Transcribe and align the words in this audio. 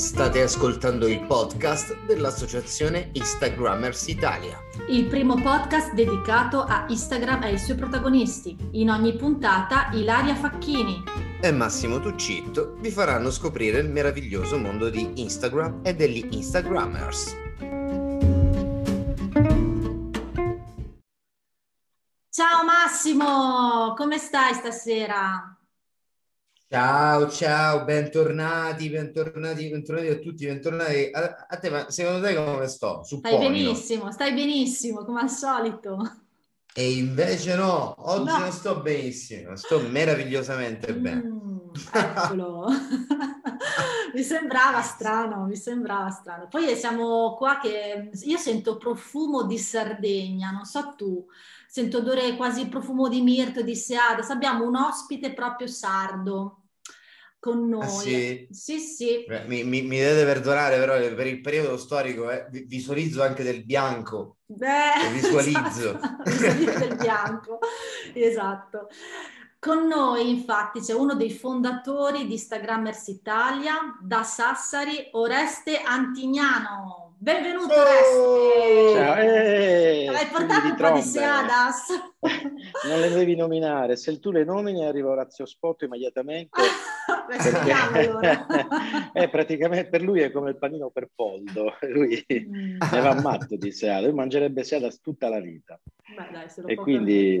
State 0.00 0.40
ascoltando 0.40 1.06
il 1.06 1.26
podcast 1.26 1.94
dell'associazione 2.06 3.10
Instagrammers 3.12 4.06
Italia. 4.08 4.58
Il 4.88 5.04
primo 5.08 5.34
podcast 5.34 5.92
dedicato 5.92 6.62
a 6.62 6.86
Instagram 6.88 7.42
e 7.42 7.46
ai 7.48 7.58
suoi 7.58 7.76
protagonisti. 7.76 8.56
In 8.72 8.88
ogni 8.88 9.14
puntata 9.14 9.90
Ilaria 9.92 10.34
Facchini 10.34 11.02
e 11.42 11.52
Massimo 11.52 12.00
Tuccitto 12.00 12.76
vi 12.78 12.90
faranno 12.90 13.30
scoprire 13.30 13.80
il 13.80 13.90
meraviglioso 13.90 14.56
mondo 14.56 14.88
di 14.88 15.20
Instagram 15.20 15.80
e 15.82 15.94
degli 15.94 16.26
Instagrammers. 16.30 17.36
Ciao 22.30 22.64
Massimo, 22.64 23.92
come 23.94 24.16
stai 24.16 24.54
stasera? 24.54 25.59
Ciao, 26.72 27.28
ciao, 27.28 27.82
bentornati, 27.82 28.90
bentornati, 28.90 29.68
bentornati 29.68 30.06
a 30.06 30.18
tutti, 30.20 30.46
bentornati 30.46 31.10
a, 31.12 31.46
a 31.48 31.56
te, 31.58 31.68
ma 31.68 31.90
secondo 31.90 32.24
te 32.24 32.32
come 32.32 32.68
sto? 32.68 33.02
Supponi, 33.02 33.34
stai 33.34 33.48
benissimo, 33.48 34.04
no? 34.04 34.12
stai 34.12 34.32
benissimo, 34.32 35.04
come 35.04 35.20
al 35.20 35.30
solito. 35.30 35.98
E 36.72 36.92
invece 36.92 37.56
no, 37.56 37.92
oggi 37.98 38.30
no. 38.30 38.38
non 38.38 38.52
sto 38.52 38.80
benissimo, 38.82 39.56
sto 39.56 39.80
meravigliosamente 39.80 40.94
mm, 40.94 41.02
bene. 41.02 41.70
Eccolo. 41.92 42.68
mi 44.14 44.22
sembrava 44.22 44.80
strano, 44.80 45.46
mi 45.46 45.56
sembrava 45.56 46.10
strano. 46.10 46.46
Poi 46.46 46.76
siamo 46.76 47.34
qua 47.34 47.58
che 47.58 48.10
io 48.12 48.38
sento 48.38 48.76
profumo 48.76 49.42
di 49.42 49.58
Sardegna, 49.58 50.52
non 50.52 50.64
so 50.64 50.94
tu, 50.96 51.26
sento 51.66 51.98
odore 51.98 52.36
quasi 52.36 52.68
profumo 52.68 53.08
di 53.08 53.22
mirto, 53.22 53.60
di 53.60 53.74
seada. 53.74 54.24
Abbiamo 54.28 54.64
un 54.64 54.76
ospite 54.76 55.34
proprio 55.34 55.66
sardo 55.66 56.59
con 57.40 57.68
noi. 57.68 57.82
Ah, 57.82 57.88
sì? 57.88 58.46
sì, 58.50 58.78
sì. 58.78 59.24
Mi, 59.46 59.64
mi, 59.64 59.82
mi, 59.82 59.98
dovete 59.98 60.24
perdonare, 60.24 60.78
però 60.78 60.92
per 61.14 61.26
il 61.26 61.40
periodo 61.40 61.76
storico 61.78 62.30
eh, 62.30 62.46
visualizzo 62.66 63.22
anche 63.22 63.42
del 63.42 63.64
bianco. 63.64 64.36
Beh, 64.44 65.10
visualizzo. 65.12 65.98
Esatto, 66.22 66.78
del 66.78 66.96
bianco, 66.96 67.58
esatto. 68.12 68.88
Con 69.58 69.86
noi 69.86 70.30
infatti 70.30 70.80
c'è 70.80 70.94
uno 70.94 71.14
dei 71.14 71.30
fondatori 71.30 72.26
di 72.26 72.34
Instagrammers 72.34 73.08
Italia, 73.08 73.74
da 74.00 74.22
Sassari, 74.22 75.08
Oreste 75.12 75.80
Antignano. 75.82 77.14
Benvenuto 77.18 77.74
oh! 77.74 78.94
Ciao, 78.94 79.14
eh, 79.16 80.08
hai 80.08 80.26
portato 80.28 80.66
un 80.66 80.76
po' 80.76 80.90
di 80.92 81.02
Seadas? 81.02 81.88
non 82.86 83.00
le 83.00 83.08
devi 83.08 83.34
nominare, 83.34 83.96
se 83.96 84.18
tu 84.18 84.30
le 84.30 84.44
nomini 84.44 84.84
arriva 84.84 85.10
Orazio 85.10 85.46
Spotto 85.46 85.84
immediatamente. 85.84 86.60
perché... 87.26 87.72
allora. 87.72 89.12
è 89.12 89.28
praticamente 89.30 89.88
per 89.88 90.02
lui 90.02 90.20
è 90.20 90.30
come 90.30 90.50
il 90.50 90.58
panino 90.58 90.90
per 90.90 91.08
poldo, 91.14 91.76
lui 91.82 92.24
mm. 92.32 92.78
ne 92.92 93.00
va 93.00 93.20
matto 93.20 93.56
di 93.56 93.72
Seadas, 93.72 94.04
lui 94.04 94.14
mangerebbe 94.14 94.64
Seadas 94.64 95.00
tutta 95.00 95.28
la 95.28 95.40
vita. 95.40 95.80
Beh, 96.10 96.28
dai, 96.32 96.48
e 96.66 96.74
quindi 96.74 97.40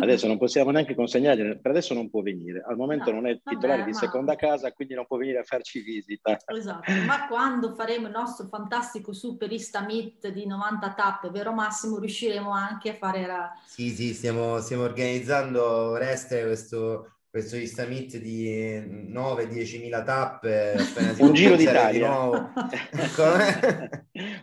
adesso 0.00 0.28
non 0.28 0.38
possiamo 0.38 0.70
neanche 0.70 0.94
consegnargli, 0.94 1.58
per 1.58 1.72
adesso 1.72 1.92
non 1.92 2.08
può 2.08 2.22
venire, 2.22 2.62
al 2.64 2.76
momento 2.76 3.10
no, 3.10 3.20
non 3.20 3.26
è 3.26 3.40
titolare 3.42 3.80
vabbè, 3.80 3.90
di 3.90 3.96
ma... 3.96 3.98
seconda 3.98 4.36
casa, 4.36 4.72
quindi 4.72 4.94
non 4.94 5.06
può 5.06 5.16
venire 5.16 5.38
a 5.38 5.42
farci 5.42 5.80
visita. 5.80 6.38
Esatto, 6.46 6.92
ma 7.04 7.26
quando 7.26 7.74
faremo 7.74 8.06
il 8.06 8.12
nostro 8.12 8.46
fantastico 8.46 9.12
superista 9.12 9.84
meet 9.84 10.28
di 10.28 10.46
90 10.46 10.94
tappe, 10.94 11.30
vero 11.30 11.52
Massimo, 11.52 11.98
riusciremo 11.98 12.50
anche 12.52 12.90
a 12.90 12.94
fare... 12.94 13.26
La... 13.26 13.41
Sì, 13.66 13.90
sì, 13.90 14.14
stiamo, 14.14 14.60
stiamo 14.60 14.84
organizzando, 14.84 15.96
Reste, 15.96 16.44
questo 16.44 17.12
questo 17.32 17.56
Istamit 17.56 18.18
di 18.18 18.78
9-10 19.10 19.80
mila 19.80 20.02
tappe 20.02 20.76
un 21.20 21.32
giro 21.32 21.56
d'Italia. 21.56 22.52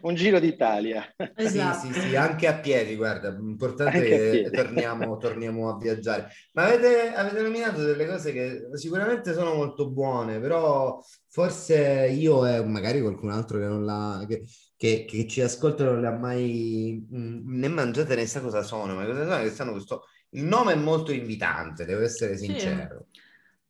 un 0.02 0.16
giro 0.16 0.40
d'Italia. 0.40 1.06
Esatto. 1.36 1.86
sì, 1.86 1.94
sì, 1.94 2.00
sì, 2.00 2.16
anche 2.16 2.48
a 2.48 2.58
piedi 2.58 2.96
guarda 2.96 3.30
importante 3.40 4.02
che 4.02 4.50
torniamo, 4.52 5.18
torniamo, 5.18 5.70
a 5.70 5.78
viaggiare. 5.78 6.30
Ma 6.54 6.64
avete, 6.64 7.14
avete, 7.14 7.44
nominato 7.44 7.84
delle 7.84 8.08
cose 8.08 8.34
che 8.34 8.70
sicuramente 8.74 9.34
sono 9.34 9.54
molto 9.54 9.92
buone 9.92 10.40
però 10.40 11.00
forse 11.28 12.08
io 12.12 12.44
e 12.48 12.66
magari 12.66 13.02
qualcun 13.02 13.30
altro 13.30 13.60
che 13.60 13.66
non 13.66 13.86
l'ha 13.86 14.26
che, 14.28 14.42
che, 14.80 15.04
che 15.06 15.28
ci 15.28 15.42
ascolta 15.42 15.84
non 15.84 16.00
le 16.00 16.08
ha 16.08 16.18
mai 16.18 17.06
mh, 17.10 17.18
mm, 17.18 17.60
né 17.60 17.68
mangiate 17.68 18.16
né 18.16 18.26
sa 18.26 18.40
cosa 18.40 18.64
sono 18.64 18.96
ma 18.96 19.06
cosa 19.06 19.26
sono 19.26 19.44
che 19.44 19.50
stanno 19.50 19.72
questo 19.72 20.06
il 20.32 20.44
nome 20.44 20.74
è 20.74 20.76
molto 20.76 21.12
invitante, 21.12 21.86
devo 21.86 22.04
essere 22.04 22.38
sincero. 22.38 23.08
Sì. 23.12 23.20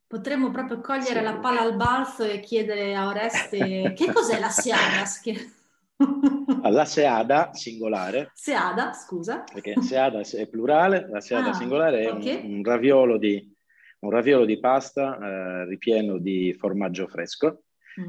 Potremmo 0.05 0.51
proprio 0.51 0.81
cogliere 0.81 1.19
sì. 1.19 1.23
la 1.23 1.37
palla 1.37 1.61
al 1.61 1.75
balzo 1.75 2.23
e 2.23 2.39
chiedere 2.39 2.95
a 2.95 3.07
Oreste 3.07 3.93
che 3.95 4.11
cos'è 4.11 4.39
la 4.39 4.49
Seada? 4.49 5.05
La 6.69 6.85
Seada 6.85 7.53
singolare. 7.53 8.31
Seada, 8.33 8.93
scusa. 8.93 9.43
Perché 9.51 9.81
Seada 9.81 10.19
è 10.19 10.47
plurale, 10.47 11.07
la 11.09 11.21
Seada 11.21 11.49
ah, 11.49 11.53
singolare 11.53 12.01
è 12.01 12.11
okay. 12.11 12.45
un, 12.45 12.57
un, 12.57 12.63
raviolo 12.63 13.17
di, 13.17 13.55
un, 13.99 14.09
raviolo 14.09 14.45
di, 14.45 14.59
pasta 14.59 15.17
eh, 15.17 15.65
ripieno 15.65 16.17
di 16.17 16.53
formaggio 16.59 17.07
fresco 17.07 17.63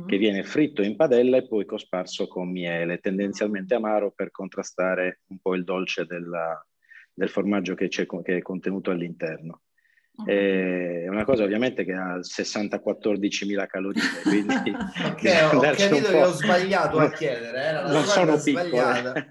che 0.06 0.18
viene 0.18 0.42
fritto 0.44 0.82
in 0.82 0.96
padella 0.96 1.38
e 1.38 1.46
poi 1.46 1.64
cosparso 1.64 2.28
con 2.28 2.50
miele, 2.50 2.98
tendenzialmente 2.98 3.74
amaro 3.74 4.12
per 4.12 4.30
contrastare 4.30 5.20
un 5.28 5.38
po' 5.38 5.54
il 5.54 5.64
dolce 5.64 6.04
della, 6.04 6.64
del 7.12 7.28
formaggio 7.28 7.74
che, 7.74 7.88
c'è, 7.88 8.06
che 8.06 8.36
è 8.36 8.42
contenuto 8.42 8.90
all'interno. 8.90 9.62
È 10.24 11.08
una 11.08 11.24
cosa 11.24 11.44
ovviamente 11.44 11.84
che 11.84 11.92
ha 11.92 12.16
64.000 12.16 13.66
calorie, 13.66 14.02
quindi 14.22 14.70
ok, 14.70 15.52
ho 15.54 15.60
capito 15.60 16.08
che 16.08 16.22
ho 16.22 16.32
sbagliato 16.32 16.98
a 16.98 17.10
chiedere, 17.10 17.58
era 17.58 17.90
non 17.90 18.04
sono 18.04 18.38
piccole. 18.38 19.28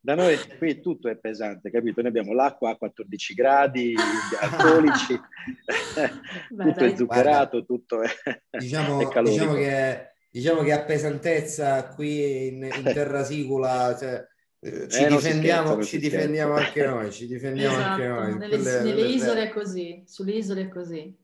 da 0.00 0.14
noi 0.14 0.38
qui 0.58 0.80
tutto 0.80 1.08
è 1.08 1.16
pesante, 1.16 1.70
capito? 1.70 2.00
Noi 2.00 2.10
abbiamo 2.10 2.34
l'acqua 2.34 2.70
a 2.70 2.76
14 2.76 3.34
gradi, 3.34 3.92
gli 3.92 3.96
alcolici, 4.40 5.18
Beh, 6.50 6.64
tutto 6.64 6.80
dai. 6.80 6.92
è 6.92 6.96
zuccherato, 6.96 7.64
Guarda, 7.64 7.66
tutto 7.66 8.02
è, 8.02 8.10
diciamo, 8.58 9.10
è 9.10 9.22
diciamo 9.22 9.54
che, 9.54 10.12
diciamo 10.30 10.62
che 10.62 10.72
a 10.72 10.84
pesantezza 10.84 11.88
qui 11.94 12.48
in, 12.48 12.62
in 12.64 12.82
terra 12.84 13.24
sicula... 13.24 13.96
Cioè, 13.98 14.30
eh, 14.64 14.88
ci, 14.88 15.02
eh, 15.02 15.08
difendiamo, 15.08 15.72
scherza, 15.72 15.88
ci 15.88 15.98
difendiamo 15.98 16.54
anche 16.54 16.86
noi, 16.86 17.10
ci 17.10 17.26
difendiamo 17.26 17.74
esatto, 17.74 17.90
anche 17.90 18.06
noi. 18.06 18.38
Nelle, 18.38 18.58
quelle, 18.58 18.78
nelle 18.78 18.94
quelle 18.94 19.08
isole 19.08 19.42
è 19.42 19.48
così, 19.52 20.04
sulle 20.06 20.32
isole 20.32 20.60
è 20.60 20.68
così. 20.68 21.16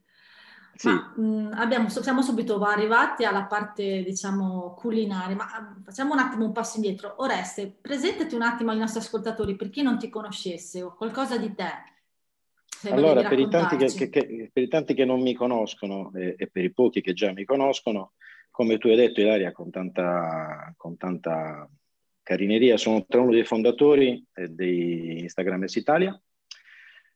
Sì. 0.75 0.88
Ma, 0.88 1.15
mh, 1.16 1.53
abbiamo, 1.54 1.88
siamo 1.88 2.21
subito 2.21 2.60
arrivati 2.60 3.25
alla 3.25 3.44
parte, 3.44 4.03
diciamo, 4.03 4.75
culinaria, 4.75 5.37
ma 5.37 5.76
facciamo 5.84 6.15
un 6.15 6.19
attimo 6.19 6.47
un 6.47 6.53
passo 6.53 6.78
indietro. 6.78 7.15
Oreste, 7.19 7.72
presentati 7.81 8.34
un 8.34 8.43
attimo 8.43 8.72
ai 8.72 8.78
nostri 8.78 8.99
ascoltatori, 8.99 9.55
per 9.55 9.70
chi 9.70 9.82
non 9.82 9.99
ti 9.99 10.09
conoscesse 10.09 10.82
o 10.82 10.97
qualcosa 10.97 11.38
di 11.38 11.55
te. 11.55 12.91
Allora, 12.91 13.28
per 13.28 13.38
i, 13.38 13.49
che, 13.49 14.09
che, 14.09 14.50
per 14.53 14.62
i, 14.65 14.69
tanti 14.69 14.94
che, 14.94 15.05
non 15.05 15.20
mi 15.20 15.34
conoscono 15.34 16.10
e, 16.15 16.34
e, 16.37 16.49
per 16.49 16.65
i 16.65 16.72
pochi 16.72 17.00
che 17.00 17.12
già 17.12 17.32
mi 17.32 17.44
conoscono, 17.44 18.15
come 18.50 18.78
tu 18.78 18.88
hai 18.88 18.97
detto 18.97 19.20
Ilaria, 19.20 19.53
con 19.53 19.70
tanta, 19.70 20.72
con 20.76 20.97
tanta 20.97 21.69
Carineria, 22.28 22.77
sono 22.77 23.06
tra 23.06 23.22
uno 23.22 23.31
dei 23.31 23.43
fondatori 23.44 24.22
eh, 24.34 24.55
di 24.55 25.21
Instagrammers 25.21 25.77
Italia. 25.77 26.21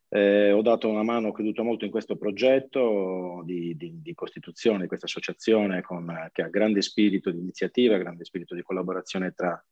Eh, 0.08 0.52
ho 0.52 0.62
dato 0.62 0.88
una 0.88 1.02
mano, 1.02 1.28
ho 1.28 1.32
creduto 1.32 1.62
molto 1.62 1.84
in 1.84 1.90
questo 1.90 2.16
progetto 2.16 3.42
di, 3.44 3.76
di, 3.76 4.00
di 4.00 4.14
costituzione 4.14 4.80
di 4.80 4.86
questa 4.86 5.04
associazione 5.04 5.82
con, 5.82 6.30
che 6.32 6.40
ha 6.40 6.48
grande 6.48 6.80
spirito 6.80 7.30
di 7.30 7.40
iniziativa, 7.40 7.98
grande 7.98 8.24
spirito 8.24 8.54
di 8.54 8.62
collaborazione 8.62 9.32
tra, 9.32 9.62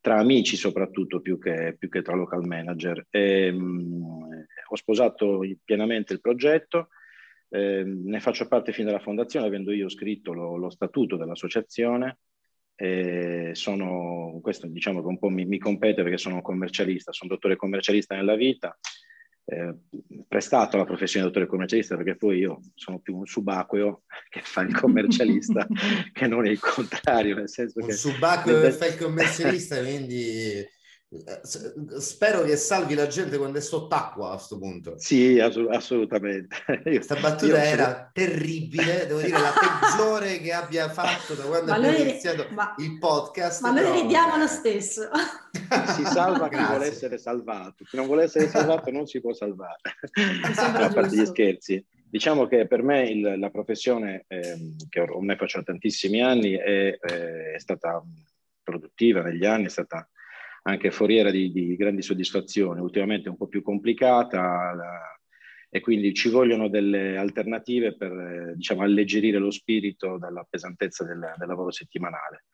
tra 0.00 0.20
amici 0.20 0.54
soprattutto 0.54 1.20
più 1.20 1.40
che, 1.40 1.74
più 1.76 1.88
che, 1.88 2.00
tra 2.00 2.14
local 2.14 2.46
manager. 2.46 3.04
E, 3.10 3.50
mh, 3.50 3.64
mm, 3.64 4.42
ho 4.68 4.76
sposato 4.76 5.40
pienamente 5.64 6.12
il 6.12 6.20
progetto, 6.20 6.90
eh, 7.48 7.82
ne 7.84 8.20
faccio 8.20 8.46
parte 8.46 8.72
fin 8.72 8.84
dalla 8.84 9.00
fondazione 9.00 9.46
avendo 9.46 9.72
io 9.72 9.88
scritto 9.88 10.32
lo, 10.32 10.56
lo 10.56 10.70
statuto 10.70 11.16
dell'associazione 11.16 12.18
e 12.76 13.50
sono, 13.54 14.38
questo 14.42 14.66
diciamo 14.66 15.00
che 15.00 15.06
un 15.06 15.18
po' 15.18 15.28
mi, 15.28 15.44
mi, 15.44 15.58
compete 15.58 16.02
perché 16.02 16.18
sono 16.18 16.36
un 16.36 16.42
commercialista, 16.42 17.12
sono 17.12 17.30
dottore 17.30 17.56
commercialista 17.56 18.14
nella 18.16 18.34
vita, 18.34 18.76
eh, 19.46 19.74
prestato 20.26 20.76
alla 20.76 20.86
professione 20.86 21.26
di 21.26 21.30
dottore 21.30 21.50
commercialista 21.50 21.96
perché 21.96 22.16
poi 22.16 22.38
io 22.38 22.60
sono 22.74 22.98
più 22.98 23.16
un 23.16 23.26
subacqueo 23.26 24.02
che 24.28 24.40
fa 24.42 24.62
il 24.62 24.74
commercialista 24.74 25.66
che 26.12 26.26
non 26.26 26.46
è 26.46 26.50
il 26.50 26.60
contrario, 26.60 27.36
nel 27.36 27.48
senso 27.48 27.80
un 27.80 27.86
che... 27.86 27.92
subacqueo 27.92 28.60
che 28.60 28.72
fa 28.72 28.86
il 28.86 28.96
commercialista, 28.96 29.80
quindi 29.80 30.52
eh, 30.52 30.70
spero 31.98 32.42
che 32.42 32.56
salvi 32.56 32.94
la 32.94 33.06
gente 33.06 33.36
quando 33.38 33.58
è 33.58 33.60
sott'acqua 33.60 34.30
a 34.30 34.34
questo 34.34 34.58
punto. 34.58 34.94
Sì, 34.98 35.38
ass- 35.38 35.66
assolutamente. 35.70 36.56
Questa 36.82 37.16
battuta 37.16 37.62
era 37.62 37.84
sono... 37.84 38.10
terribile, 38.12 39.06
devo 39.06 39.20
dire 39.20 39.38
la 39.38 39.52
peggiore 39.52 40.40
che 40.40 40.52
abbia 40.52 40.88
fatto 40.88 41.34
da 41.34 41.44
quando 41.44 41.72
abbiamo 41.72 41.96
iniziato 41.98 42.46
ma, 42.50 42.74
il 42.78 42.98
podcast. 42.98 43.62
Ma 43.62 43.70
noi 43.70 44.02
ridiamo 44.02 44.36
lo 44.36 44.46
stesso. 44.46 45.08
Si 45.94 46.04
salva 46.04 46.48
chi 46.48 46.62
vuole 46.62 46.86
essere 46.86 47.16
salvato, 47.16 47.84
chi 47.84 47.96
non 47.96 48.06
vuole 48.06 48.24
essere 48.24 48.48
salvato 48.48 48.90
non 48.90 49.06
si 49.06 49.20
può 49.20 49.32
salvare. 49.32 49.80
A 50.54 50.92
parte 50.92 51.16
gli 51.16 51.24
scherzi. 51.24 51.84
Diciamo 52.06 52.46
che 52.46 52.66
per 52.66 52.82
me 52.82 53.08
il, 53.08 53.38
la 53.38 53.50
professione 53.50 54.24
eh, 54.28 54.74
che 54.88 55.00
ormai 55.00 55.36
faccio 55.36 55.58
da 55.58 55.64
tantissimi 55.64 56.22
anni 56.22 56.52
è, 56.52 56.96
è, 56.98 57.58
stata 57.58 58.02
produttiva 58.62 59.22
negli 59.22 59.44
anni, 59.44 59.64
è 59.64 59.68
stata 59.68 60.08
anche 60.66 60.90
foriera 60.90 61.30
di, 61.30 61.50
di 61.52 61.76
grandi 61.76 62.02
soddisfazioni, 62.02 62.80
ultimamente 62.80 63.28
un 63.28 63.36
po' 63.36 63.48
più 63.48 63.62
complicata 63.62 64.72
la, 64.74 65.18
e 65.68 65.80
quindi 65.80 66.14
ci 66.14 66.28
vogliono 66.28 66.68
delle 66.68 67.16
alternative 67.16 67.96
per 67.96 68.52
diciamo, 68.54 68.82
alleggerire 68.82 69.38
lo 69.38 69.50
spirito 69.50 70.18
dalla 70.18 70.46
pesantezza 70.48 71.04
del, 71.04 71.34
del 71.36 71.48
lavoro 71.48 71.72
settimanale. 71.72 72.44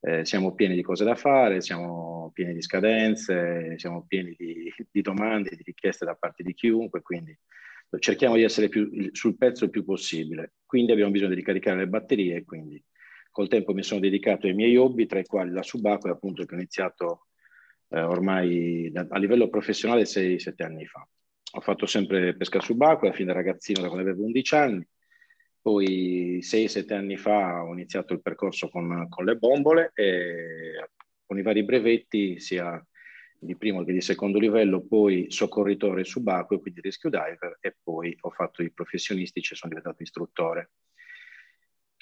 Eh, 0.00 0.24
siamo 0.24 0.54
pieni 0.54 0.74
di 0.74 0.82
cose 0.82 1.04
da 1.04 1.14
fare, 1.14 1.60
siamo 1.60 2.30
pieni 2.32 2.54
di 2.54 2.62
scadenze, 2.62 3.74
siamo 3.76 4.04
pieni 4.08 4.34
di, 4.36 4.72
di 4.90 5.00
domande, 5.02 5.54
di 5.54 5.62
richieste 5.62 6.06
da 6.06 6.14
parte 6.14 6.42
di 6.42 6.54
chiunque, 6.54 7.02
quindi 7.02 7.38
cerchiamo 7.98 8.36
di 8.36 8.42
essere 8.42 8.68
più, 8.68 8.88
sul 9.12 9.36
pezzo 9.36 9.64
il 9.64 9.70
più 9.70 9.84
possibile. 9.84 10.54
Quindi 10.64 10.92
abbiamo 10.92 11.10
bisogno 11.10 11.28
di 11.28 11.36
ricaricare 11.36 11.76
le 11.76 11.88
batterie 11.88 12.36
e 12.36 12.44
quindi 12.44 12.82
col 13.30 13.48
tempo 13.48 13.74
mi 13.74 13.82
sono 13.82 14.00
dedicato 14.00 14.46
ai 14.46 14.54
miei 14.54 14.76
hobby, 14.76 15.04
tra 15.04 15.18
i 15.18 15.26
quali 15.26 15.50
la 15.50 15.62
subacquea, 15.62 16.14
appunto, 16.14 16.44
che 16.46 16.54
ho 16.54 16.58
iniziato 16.58 17.26
eh, 17.92 18.02
ormai 18.02 18.90
da, 18.90 19.06
a 19.08 19.18
livello 19.18 19.48
professionale 19.48 20.02
6-7 20.02 20.62
anni 20.64 20.86
fa. 20.86 21.06
Ho 21.54 21.60
fatto 21.60 21.86
sempre 21.86 22.34
pesca 22.34 22.60
subacquea 22.60 23.12
fin 23.12 23.26
da 23.26 23.34
ragazzino, 23.34 23.82
da 23.82 23.88
quando 23.88 24.08
avevo 24.08 24.24
11 24.24 24.54
anni. 24.54 24.86
Poi 25.60 26.40
6-7 26.42 26.92
anni 26.94 27.16
fa 27.16 27.62
ho 27.62 27.72
iniziato 27.72 28.14
il 28.14 28.22
percorso 28.22 28.68
con, 28.68 29.06
con 29.08 29.24
le 29.24 29.36
bombole 29.36 29.92
e 29.94 30.88
con 31.24 31.38
i 31.38 31.42
vari 31.42 31.62
brevetti, 31.64 32.40
sia 32.40 32.84
di 33.38 33.56
primo 33.56 33.84
che 33.84 33.92
di 33.92 34.00
secondo 34.00 34.38
livello, 34.38 34.86
poi 34.86 35.26
soccorritore 35.28 36.04
subacqueo, 36.04 36.60
quindi 36.60 36.80
rescue 36.80 37.10
diver, 37.10 37.58
e 37.60 37.76
poi 37.82 38.16
ho 38.20 38.30
fatto 38.30 38.62
i 38.62 38.72
professionistici 38.72 39.52
e 39.52 39.56
sono 39.56 39.74
diventato 39.74 40.02
istruttore. 40.02 40.70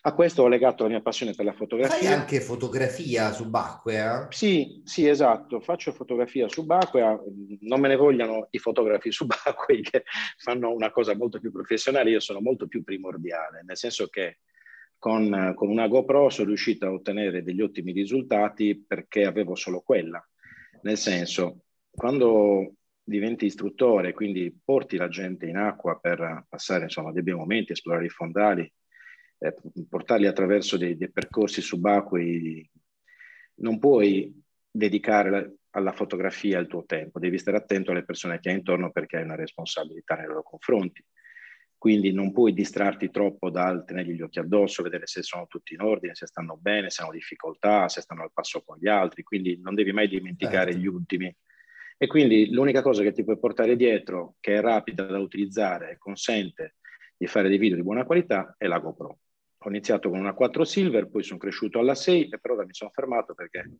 A 0.03 0.15
questo 0.15 0.43
ho 0.43 0.49
legato 0.49 0.85
la 0.85 0.89
mia 0.89 1.03
passione 1.03 1.35
per 1.35 1.45
la 1.45 1.53
fotografia. 1.53 1.97
Fai 1.97 2.07
anche 2.07 2.41
fotografia 2.41 3.33
subacquea? 3.33 4.29
Sì, 4.31 4.81
sì, 4.85 5.07
esatto. 5.07 5.61
Faccio 5.61 5.93
fotografia 5.93 6.49
subacquea. 6.49 7.21
Non 7.61 7.81
me 7.81 7.89
ne 7.89 7.97
vogliano 7.97 8.49
i 8.51 8.59
fotografi 8.59 9.13
subacquei 9.13 9.83
che 9.83 10.05
fanno 10.39 10.73
una 10.73 10.91
cosa 10.91 11.15
molto 11.15 11.39
più 11.39 11.53
professionale. 11.53 12.11
Io 12.11 12.21
sono 12.21 12.41
molto 12.41 12.67
più 12.67 12.83
primordiale, 12.83 13.63
nel 13.63 13.77
senso 13.77 14.07
che 14.07 14.39
con, 14.97 15.53
con 15.55 15.69
una 15.69 15.87
GoPro 15.87 16.31
sono 16.31 16.49
riuscito 16.49 16.87
a 16.87 16.93
ottenere 16.93 17.43
degli 17.43 17.61
ottimi 17.61 17.93
risultati 17.93 18.83
perché 18.87 19.27
avevo 19.27 19.55
solo 19.55 19.81
quella. 19.81 20.27
Nel 20.83 20.97
senso, 20.97 21.65
quando 21.91 22.75
diventi 23.03 23.45
istruttore, 23.45 24.15
quindi 24.15 24.57
porti 24.65 24.97
la 24.97 25.09
gente 25.09 25.45
in 25.45 25.57
acqua 25.57 25.99
per 25.99 26.47
passare 26.49 26.85
insomma, 26.85 27.13
dei 27.13 27.23
bei 27.23 27.35
momenti, 27.35 27.73
esplorare 27.73 28.07
i 28.07 28.11
fondali, 28.11 28.73
eh, 29.41 29.57
portarli 29.89 30.27
attraverso 30.27 30.77
dei, 30.77 30.97
dei, 30.97 31.11
percorsi 31.11 31.61
subacquei, 31.61 32.69
non 33.57 33.79
puoi 33.79 34.33
dedicare 34.71 35.31
la, 35.31 35.51
alla 35.71 35.93
fotografia 35.93 36.59
il 36.59 36.67
tuo 36.67 36.85
tempo, 36.85 37.19
devi 37.19 37.39
stare 37.39 37.57
attento 37.57 37.91
alle 37.91 38.05
persone 38.05 38.39
che 38.39 38.51
hai 38.51 38.57
intorno 38.57 38.91
perché 38.91 39.17
hai 39.17 39.25
una 39.25 39.35
responsabilità 39.35 40.15
nei 40.15 40.27
loro 40.27 40.43
confronti. 40.43 41.05
Quindi 41.81 42.13
non 42.13 42.31
puoi 42.31 42.53
distrarti 42.53 43.11
troppo 43.11 43.49
dal 43.49 43.87
tenergli 43.87 44.13
gli 44.13 44.21
occhi 44.21 44.39
addosso, 44.39 44.83
vedere 44.83 45.07
se 45.07 45.23
sono 45.23 45.47
tutti 45.47 45.73
in 45.73 45.81
ordine, 45.81 46.15
se 46.15 46.27
stanno 46.27 46.59
bene, 46.59 46.91
se 46.91 47.01
hanno 47.01 47.13
difficoltà, 47.13 47.89
se 47.89 48.03
stanno 48.03 48.23
al 48.23 48.33
passo 48.35 48.61
con 48.61 48.77
gli 48.79 48.87
altri. 48.87 49.23
Quindi 49.23 49.59
non 49.63 49.75
devi 49.75 49.91
mai 49.91 50.07
dimenticare 50.07 50.73
certo. 50.73 50.79
gli 50.79 50.87
ultimi. 50.87 51.35
E 51.97 52.07
quindi 52.07 52.51
l'unica 52.51 52.83
cosa 52.83 53.03
che 53.03 53.13
ti 53.13 53.25
puoi 53.25 53.39
portare 53.39 53.77
dietro, 53.77 54.35
che 54.41 54.57
è 54.57 54.61
rapida 54.61 55.05
da 55.05 55.19
utilizzare 55.19 55.93
e 55.93 55.97
consente 55.97 56.77
di 57.17 57.27
fare 57.27 57.49
dei 57.49 57.57
video 57.57 57.77
di 57.77 57.83
buona 57.83 58.05
qualità, 58.05 58.55
è 58.59 58.67
la 58.67 58.79
GoPro. 58.79 59.19
Ho 59.63 59.69
iniziato 59.69 60.09
con 60.09 60.19
una 60.19 60.33
4 60.33 60.65
Silver, 60.65 61.09
poi 61.09 61.23
sono 61.23 61.39
cresciuto 61.39 61.79
alla 61.79 61.95
6 61.95 62.29
e 62.29 62.39
per 62.39 62.53
ora 62.53 62.65
mi 62.65 62.73
sono 62.73 62.91
fermato 62.95 63.35
perché 63.35 63.71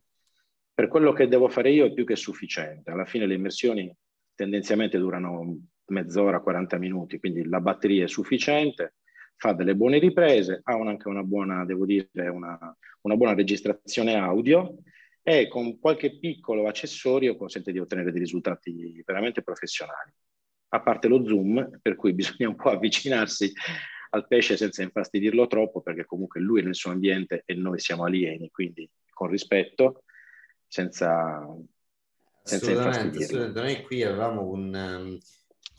per 0.73 0.87
quello 0.87 1.11
che 1.11 1.27
devo 1.27 1.49
fare 1.49 1.71
io 1.71 1.85
è 1.85 1.93
più 1.93 2.05
che 2.05 2.15
sufficiente. 2.15 2.91
Alla 2.91 3.05
fine 3.05 3.25
le 3.25 3.33
immersioni 3.33 3.91
tendenzialmente 4.35 4.99
durano 4.99 5.57
mezz'ora, 5.87 6.39
40 6.39 6.77
minuti, 6.77 7.19
quindi 7.19 7.43
la 7.45 7.59
batteria 7.61 8.03
è 8.03 8.07
sufficiente, 8.07 8.95
fa 9.35 9.53
delle 9.53 9.75
buone 9.75 9.97
riprese, 9.97 10.61
ha 10.63 10.73
anche 10.73 11.07
una 11.07 11.23
buona, 11.23 11.65
devo 11.65 11.85
dire, 11.85 12.27
una, 12.27 12.75
una 13.01 13.15
buona 13.15 13.33
registrazione 13.33 14.15
audio 14.15 14.75
e 15.23 15.47
con 15.47 15.79
qualche 15.79 16.19
piccolo 16.19 16.67
accessorio 16.67 17.35
consente 17.35 17.71
di 17.71 17.79
ottenere 17.79 18.11
dei 18.11 18.21
risultati 18.21 19.01
veramente 19.03 19.41
professionali. 19.41 20.13
A 20.73 20.81
parte 20.81 21.07
lo 21.07 21.25
zoom, 21.25 21.79
per 21.81 21.95
cui 21.95 22.13
bisogna 22.15 22.49
un 22.49 22.55
po' 22.55 22.69
avvicinarsi 22.69 23.51
al 24.13 24.27
pesce 24.27 24.57
senza 24.57 24.83
infastidirlo 24.83 25.47
troppo, 25.47 25.81
perché 25.81 26.05
comunque 26.05 26.41
lui 26.41 26.61
è 26.61 26.63
nel 26.63 26.75
suo 26.75 26.91
ambiente 26.91 27.43
e 27.45 27.53
noi 27.53 27.79
siamo 27.79 28.05
alieni, 28.05 28.49
quindi 28.49 28.89
con 29.09 29.29
rispetto, 29.29 30.03
senza, 30.67 31.45
senza 32.43 32.71
assolutamente, 32.71 33.23
assolutamente. 33.23 33.61
Noi 33.61 33.83
qui 33.83 34.03
avevamo 34.03 34.47
un... 34.47 34.73
Um 34.73 35.19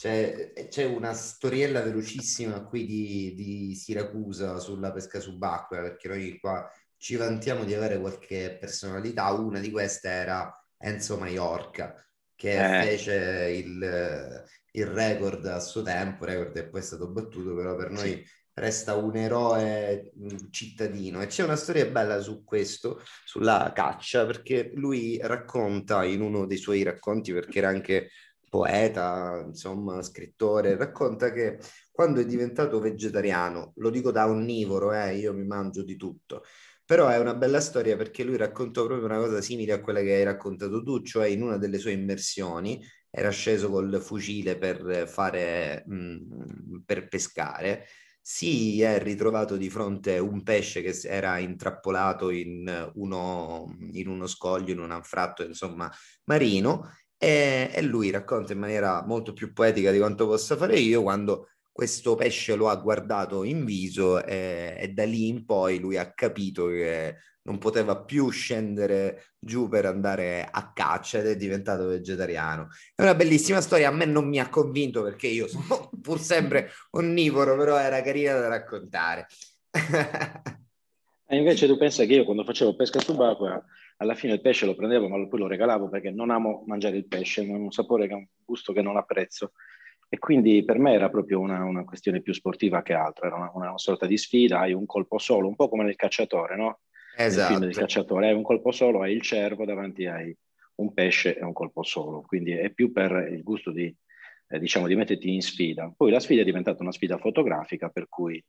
c'è, 0.02 0.52
c'è, 0.69 0.84
una 0.84 1.12
storiella 1.12 1.81
velocissima 1.81 2.64
qui 2.64 2.87
di, 2.87 3.34
di, 3.37 3.75
Siracusa 3.76 4.58
sulla 4.58 4.90
pesca 4.90 5.20
subacquea, 5.20 5.81
perché 5.81 6.08
noi 6.08 6.40
qua 6.40 6.69
ci 6.96 7.14
vantiamo 7.14 7.62
di 7.62 7.73
avere 7.73 8.00
qualche 8.00 8.56
personalità. 8.58 9.31
Una 9.31 9.61
di 9.61 9.70
queste 9.70 10.08
era 10.08 10.52
Enzo 10.76 11.19
Maiorca, 11.19 12.05
che 12.34 12.81
eh. 12.81 12.82
fece 12.82 13.62
il, 13.64 14.44
il, 14.72 14.86
record 14.86 15.44
a 15.46 15.60
suo 15.60 15.82
tempo, 15.82 16.24
record 16.24 16.52
che 16.52 16.69
poi 16.69 16.80
è 16.80 16.84
stato 16.84 17.08
battuto, 17.08 17.54
però 17.54 17.76
per 17.76 17.90
noi 17.90 18.10
sì. 18.10 18.24
resta 18.54 18.94
un 18.96 19.16
eroe 19.16 20.12
cittadino. 20.50 21.22
E 21.22 21.26
c'è 21.26 21.44
una 21.44 21.56
storia 21.56 21.86
bella 21.86 22.20
su 22.20 22.44
questo, 22.44 23.00
sulla 23.24 23.72
caccia, 23.74 24.26
perché 24.26 24.72
lui 24.74 25.19
racconta 25.22 26.04
in 26.04 26.20
uno 26.20 26.46
dei 26.46 26.58
suoi 26.58 26.82
racconti, 26.82 27.32
perché 27.32 27.58
era 27.58 27.69
anche 27.69 28.10
poeta, 28.52 29.42
insomma, 29.46 30.02
scrittore, 30.02 30.76
racconta 30.76 31.32
che 31.32 31.58
quando 31.90 32.20
è 32.20 32.26
diventato 32.26 32.80
vegetariano, 32.80 33.72
lo 33.76 33.88
dico 33.88 34.10
da 34.10 34.28
onnivoro, 34.28 34.92
eh, 34.92 35.16
io 35.16 35.32
mi 35.32 35.46
mangio 35.46 35.82
di 35.82 35.96
tutto, 35.96 36.42
però 36.84 37.08
è 37.08 37.19
una 37.19 37.34
bella 37.34 37.60
storia 37.60 37.96
perché 37.96 38.24
lui 38.24 38.36
raccontò 38.36 38.84
proprio 38.84 39.06
una 39.06 39.16
cosa 39.16 39.40
simile 39.40 39.72
a 39.72 39.80
quella 39.80 40.00
che 40.02 40.12
hai 40.12 40.24
raccontato 40.24 40.82
tu, 40.82 41.00
cioè 41.00 41.28
in 41.28 41.40
una 41.40 41.56
delle 41.56 41.78
sue 41.78 41.92
immersioni 41.92 42.78
era 43.14 43.30
sceso 43.30 43.68
col 43.70 44.00
fucile 44.00 44.56
per 44.56 45.06
fare, 45.06 45.84
mh, 45.86 45.94
mm, 45.94 46.76
per 46.86 47.08
pescare, 47.08 47.86
si 48.22 48.81
è 48.81 48.98
ritrovato 49.02 49.56
di 49.56 49.69
fronte 49.69 50.16
a 50.16 50.22
un 50.22 50.42
pesce 50.42 50.81
che 50.81 50.98
era 51.06 51.38
intrappolato 51.38 52.31
in 52.31 52.90
uno, 52.94 53.76
in 53.92 54.08
uno 54.08 54.26
scoglio, 54.26 54.72
in 54.72 54.78
un 54.78 54.92
anfratto, 54.92 55.44
insomma, 55.44 55.92
marino, 56.24 56.90
e, 57.19 57.70
e, 57.72 57.82
lui 57.82 58.10
racconta 58.10 58.52
in 58.54 58.60
maniera 58.60 59.04
molto 59.04 59.32
più 59.34 59.52
poetica 59.52 59.90
di 59.90 59.98
quanto 59.98 60.26
possa 60.26 60.56
fare 60.56 60.78
io 60.78 61.02
quando 61.02 61.48
questo 61.70 62.14
pesce 62.14 62.54
lo 62.56 62.69
ha 62.69 62.76
guardato 62.76 63.44
in 63.44 63.64
viso 63.64 64.24
e, 64.24 64.76
e 64.78 64.88
da 64.88 65.04
lì 65.04 65.28
in 65.28 65.44
poi 65.44 65.78
lui 65.78 65.96
ha 65.96 66.12
capito 66.12 66.66
che 66.69 67.16
non 67.44 67.58
poteva 67.58 67.96
più 67.96 68.29
scendere 68.31 69.34
giù 69.39 69.69
per 69.69 69.87
andare 69.87 70.49
a 70.51 70.72
caccia 70.72 71.19
ed 71.19 71.27
è 71.27 71.37
diventato 71.37 71.87
vegetariano. 71.87 72.69
È 72.94 73.03
una 73.03 73.15
bellissima 73.15 73.61
storia, 73.61 73.89
a 73.89 73.93
me 73.93 74.05
non 74.05 74.29
mi 74.29 74.39
ha 74.39 74.49
convinto 74.49 75.03
perché 75.03 75.27
io 75.27 75.49
sono 75.49 75.91
pur 76.01 76.19
sempre 76.20 76.70
onnivoro, 76.91 77.56
però 77.56 77.79
era 77.79 78.03
carina 78.03 78.34
da 78.34 78.49
raccontare. 78.49 79.27
e 81.27 81.37
invece 81.37 81.67
tu 81.67 81.77
pensa 81.77 82.05
che 82.05 82.15
io 82.15 82.25
quando 82.25 82.44
facevo 82.44 82.77
pesca 82.77 83.01
subacquea 83.01 83.65
alla 84.03 84.15
fine 84.15 84.34
il 84.34 84.41
pesce 84.41 84.67
lo 84.67 84.75
prendevo 84.75 85.08
ma 85.08 85.27
poi 85.29 85.39
lo 85.39 85.46
regalavo 85.46 85.89
perché 85.89 86.11
non 86.11 86.31
amo 86.31 86.65
mangiare 86.67 86.96
il 86.96 87.06
pesce, 87.06 87.43
è 87.43 87.49
un 87.49 87.70
sapore 87.70 88.06
che 88.06 88.13
è 88.13 88.17
un 88.17 88.27
gusto 88.44 88.72
che 88.72 88.82
non 88.82 88.96
apprezzo. 88.96 89.53
E 90.08 90.19
quindi 90.19 90.63
per 90.63 90.79
me 90.79 90.93
era 90.93 91.08
proprio 91.08 91.41
una, 91.41 91.65
una 91.65 91.84
questione 91.84 92.20
più 92.20 92.34
sportiva 92.34 92.82
che 92.82 92.93
altro, 92.93 93.27
era 93.27 93.37
una, 93.37 93.51
una, 93.55 93.79
sorta 93.79 94.05
di 94.05 94.19
sfida, 94.19 94.58
hai 94.58 94.75
un 94.75 94.84
colpo 94.84 95.17
solo, 95.17 95.49
un 95.49 95.56
po' 95.56 95.70
come 95.70 95.84
nel 95.84 95.96
cacciatore, 95.96 96.55
no? 96.55 96.81
Esatto. 97.16 97.48
Film 97.48 97.60
del 97.60 97.70
esatto. 97.70 97.86
cacciatore, 97.86 98.28
hai 98.28 98.34
un 98.34 98.42
colpo 98.42 98.72
solo, 98.72 99.02
hai 99.02 99.14
il 99.14 99.22
cervo, 99.22 99.64
davanti 99.64 100.06
hai 100.06 100.36
un 100.76 100.92
pesce 100.92 101.36
e 101.36 101.44
un 101.44 101.52
colpo 101.52 101.82
solo, 101.82 102.22
quindi 102.22 102.52
è 102.52 102.70
più 102.70 102.92
per 102.92 103.28
il 103.31 103.42
gusto 103.42 103.70
di, 103.70 103.94
eh, 104.48 104.58
diciamo, 104.58 104.86
di 104.86 104.96
metterti 104.96 105.32
in 105.32 105.42
sfida. 105.42 105.92
Poi 105.94 106.10
la 106.10 106.20
sfida 106.20 106.42
è 106.42 106.44
diventata 106.44 106.82
una 106.82 106.92
sfida 106.92 107.19
fotografica, 107.19 107.88
per 107.88 108.08
cui 108.08 108.42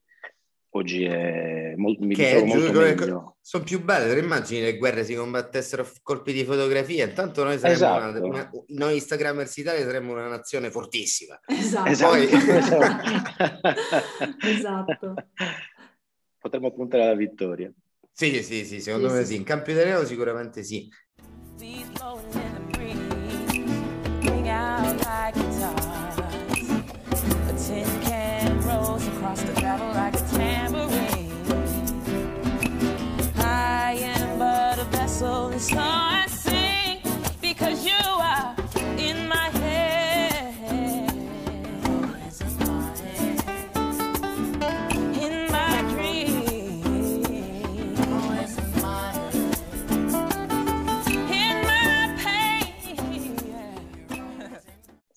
oggi 0.76 1.04
è 1.04 1.74
molto, 1.76 2.06
mi 2.06 2.16
che 2.16 2.44
molto 2.44 2.80
meglio. 2.80 3.38
Sono 3.42 3.64
più 3.64 3.84
belle, 3.84 4.14
te 4.14 4.20
immagini 4.20 4.62
le 4.62 4.78
guerre 4.78 5.04
si 5.04 5.14
combattessero 5.14 5.84
a 5.84 5.88
colpi 6.02 6.32
di 6.32 6.46
fotografia, 6.46 7.06
intanto 7.06 7.44
noi 7.44 7.60
saremmo 7.60 7.76
esatto. 7.76 8.26
una, 8.26 8.28
una, 8.28 8.52
noi 8.68 8.96
Instagrammers 8.96 9.58
Italia 9.58 9.84
saremmo 9.84 10.14
una 10.14 10.28
nazione 10.28 10.72
fortissima. 10.72 11.40
Esatto. 11.46 12.08
Poi... 12.08 12.28
esatto. 14.50 15.14
Potremmo 16.40 16.72
puntare 16.72 17.04
alla 17.04 17.16
vittoria. 17.16 17.72
Sì, 18.16 18.44
sì, 18.44 18.64
sì, 18.64 18.80
secondo 18.80 19.10
sì, 19.10 19.16
me 19.16 19.22
sì. 19.22 19.34
sì. 19.34 19.36
In 19.38 19.44
campo 19.44 19.72
italiano 19.72 20.06
sicuramente 20.06 20.64
sì. 20.64 20.88
Sun. 35.64 35.93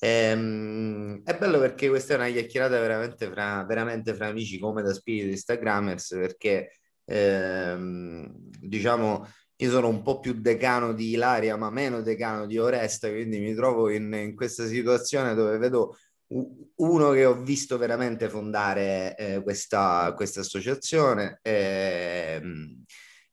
Like 0.06 1.22
è 1.24 1.36
bello 1.36 1.58
perché 1.58 1.88
questa 1.88 2.14
è 2.14 2.16
una 2.16 2.28
chiacchierata 2.28 2.78
veramente 2.78 3.28
fra, 3.28 3.64
veramente 3.64 4.14
fra 4.14 4.28
amici 4.28 4.58
come 4.58 4.82
da 4.82 4.92
spirito 4.92 5.28
Instagrammers 5.28 6.08
perché 6.10 6.78
ehm, 7.04 8.26
diciamo 8.60 9.26
io 9.56 9.70
sono 9.70 9.88
un 9.88 10.02
po' 10.02 10.20
più 10.20 10.34
decano 10.34 10.92
di 10.92 11.10
Ilaria 11.10 11.56
ma 11.56 11.70
meno 11.70 12.02
decano 12.02 12.46
di 12.46 12.58
Oresta 12.58 13.08
quindi 13.08 13.40
mi 13.40 13.54
trovo 13.54 13.90
in, 13.90 14.12
in 14.12 14.36
questa 14.36 14.66
situazione 14.66 15.34
dove 15.34 15.58
vedo 15.58 15.96
uno 16.28 17.10
che 17.10 17.24
ho 17.24 17.40
visto 17.40 17.78
veramente 17.78 18.28
fondare 18.28 19.16
eh, 19.16 19.42
questa, 19.42 20.12
questa 20.14 20.40
associazione 20.40 21.38
eh, 21.42 22.40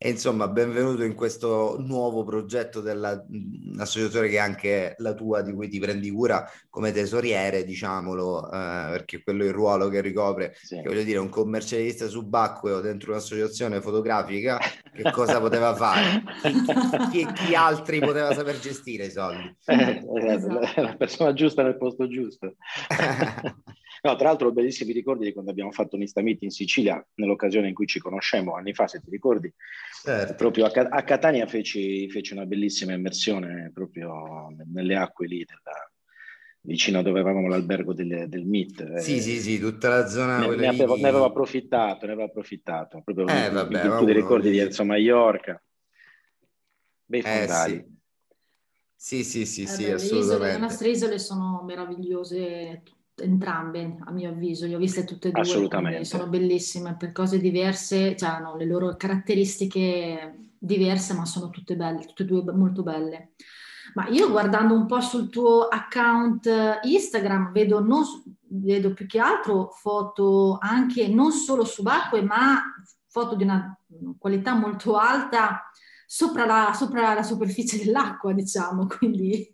e 0.06 0.10
insomma, 0.10 0.50
benvenuto 0.50 1.04
in 1.04 1.16
questo 1.16 1.78
nuovo 1.80 2.26
progetto 2.26 2.82
dell'associazione 2.82 4.28
che 4.28 4.36
è 4.36 4.40
anche 4.40 4.96
la 4.98 5.14
tua, 5.14 5.42
di 5.42 5.54
cui 5.54 5.70
ti 5.70 5.80
prendi 5.80 6.12
cura 6.12 6.46
come 6.70 6.92
tesoriere, 6.92 7.64
diciamolo, 7.64 8.48
eh, 8.48 8.50
perché 8.50 9.24
quello 9.24 9.46
è 9.46 9.48
il 9.48 9.54
ruolo 9.54 9.88
che 9.88 10.02
ricopre. 10.02 10.58
Sì. 10.62 10.76
Che 10.76 10.90
voglio 10.90 11.04
dire, 11.04 11.20
un 11.20 11.30
commercialista 11.30 12.08
subacqueo 12.08 12.82
dentro 12.82 13.12
un'associazione 13.12 13.80
fotografica, 13.80 14.60
che 14.94 15.10
cosa 15.10 15.40
poteva 15.40 15.74
fare? 15.74 16.22
chi, 17.10 17.26
chi, 17.32 17.56
altri 17.56 18.00
poteva 18.00 18.34
saper 18.34 18.60
gestire 18.60 19.06
i 19.06 19.10
soldi? 19.10 19.56
Eh, 19.68 20.04
esatto. 20.28 20.82
La 20.82 20.96
persona 20.98 21.32
giusta 21.32 21.64
nel 21.64 21.78
posto 21.78 22.10
giusto. 22.10 22.56
No, 24.06 24.18
tra 24.18 24.28
l'altro 24.28 24.52
bellissimi 24.52 24.92
ricordi 24.92 25.24
di 25.24 25.32
quando 25.32 25.52
abbiamo 25.52 25.72
fatto 25.72 25.96
un 25.96 26.02
Instamit 26.02 26.42
in 26.42 26.50
Sicilia, 26.50 27.02
nell'occasione 27.16 27.70
in 27.70 27.74
cui 27.74 27.86
ci 27.86 28.00
conoscemmo 28.00 28.54
anni 28.54 28.74
fa, 28.74 28.86
se 28.86 29.00
ti 29.00 29.10
ricordi. 29.10 29.50
Certo. 30.04 30.36
Proprio 30.36 30.66
a, 30.66 30.72
a 30.90 31.04
Catania 31.06 31.48
feci, 31.48 32.10
feci, 32.10 32.34
una 32.34 32.46
bellissima 32.46 32.92
immersione 32.92 33.72
proprio 33.74 34.54
nelle 34.74 34.98
acque 34.98 35.28
lì 35.28 35.46
della, 35.46 35.90
vicino 36.60 37.00
a 37.00 37.02
dove 37.04 37.22
avevamo 37.22 37.48
l'albergo 37.48 37.94
del, 37.94 38.26
del 38.28 38.46
MIT. 38.46 38.98
Sì, 38.98 39.16
eh, 39.16 39.22
sì, 39.22 39.40
sì, 39.40 39.60
tutta 39.60 39.88
la 39.88 40.08
zona... 40.08 40.46
Ne, 40.46 40.56
ne, 40.58 40.68
avevo, 40.68 40.98
ne 40.98 41.08
avevo, 41.08 41.24
approfittato, 41.24 42.06
ne 42.06 42.12
avevo 42.12 42.28
approfittato. 42.28 43.02
Proprio 43.02 43.28
eh, 43.30 43.50
vabbè, 43.50 43.98
tu 43.98 44.06
ti 44.06 44.12
ricordi 44.12 44.52
di 44.52 44.58
Enzo 44.58 44.84
Maiorca? 44.84 45.64
Bei 47.06 47.22
fondali. 47.22 47.74
Eh, 47.76 47.86
sì. 48.96 49.24
Sì, 49.24 49.24
sì, 49.24 49.46
sì, 49.46 49.62
eh, 49.64 49.68
sì, 49.68 49.84
beh, 49.84 49.92
assolutamente. 49.94 50.16
Le, 50.16 50.20
isole, 50.20 50.52
le 50.52 50.58
nostre 50.58 50.90
isole 50.90 51.18
sono 51.18 51.64
meravigliose 51.64 52.84
entrambe, 53.16 53.98
a 54.04 54.12
mio 54.12 54.30
avviso, 54.30 54.66
le 54.66 54.76
ho 54.76 54.80
viste 54.80 55.06
tutte 55.06 55.30
e 55.30 55.32
due, 55.32 55.42
Assolutamente. 55.42 56.06
sono 56.06 56.28
bellissime 56.28 56.96
per 56.96 57.12
cose 57.12 57.40
diverse, 57.40 58.16
cioè 58.16 58.30
hanno 58.30 58.56
le 58.56 58.66
loro 58.66 58.96
caratteristiche 58.96 60.52
diverse, 60.58 61.14
ma 61.14 61.26
sono 61.26 61.50
tutte 61.50 61.76
belle, 61.76 62.06
tutte 62.06 62.24
e 62.24 62.26
due 62.26 62.44
molto 62.54 62.84
belle. 62.84 63.34
Ma 63.96 64.08
io 64.08 64.32
guardando 64.32 64.74
un 64.74 64.86
po' 64.86 65.02
sul 65.02 65.30
tuo 65.30 65.68
account 65.68 66.50
Instagram 66.82 67.52
vedo, 67.52 67.82
non, 67.82 68.04
vedo 68.48 68.94
più 68.94 69.06
che 69.06 69.20
altro 69.20 69.70
foto 69.70 70.58
anche 70.60 71.08
non 71.08 71.32
solo 71.32 71.66
subacquee, 71.66 72.24
ma 72.24 72.62
foto 73.08 73.36
di 73.36 73.44
una 73.44 73.78
qualità 74.18 74.56
molto 74.56 74.96
alta 74.96 75.70
sopra 76.06 76.46
la, 76.46 76.74
sopra 76.74 77.14
la 77.14 77.24
superficie 77.24 77.84
dell'acqua, 77.84 78.34
diciamo, 78.34 78.86
quindi 78.98 79.50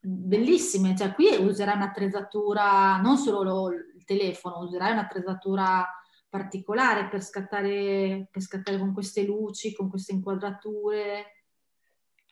bellissime, 0.00 0.96
cioè 0.96 1.12
qui 1.12 1.28
userai 1.38 1.76
un'attrezzatura, 1.76 3.00
non 3.00 3.16
solo 3.16 3.42
lo, 3.42 3.70
il 3.70 4.04
telefono, 4.04 4.60
userai 4.60 4.92
un'attrezzatura 4.92 5.86
particolare 6.28 7.08
per 7.08 7.22
scattare, 7.22 8.28
per 8.30 8.40
scattare 8.40 8.78
con 8.78 8.92
queste 8.94 9.24
luci, 9.24 9.74
con 9.74 9.90
queste 9.90 10.12
inquadrature. 10.12 11.24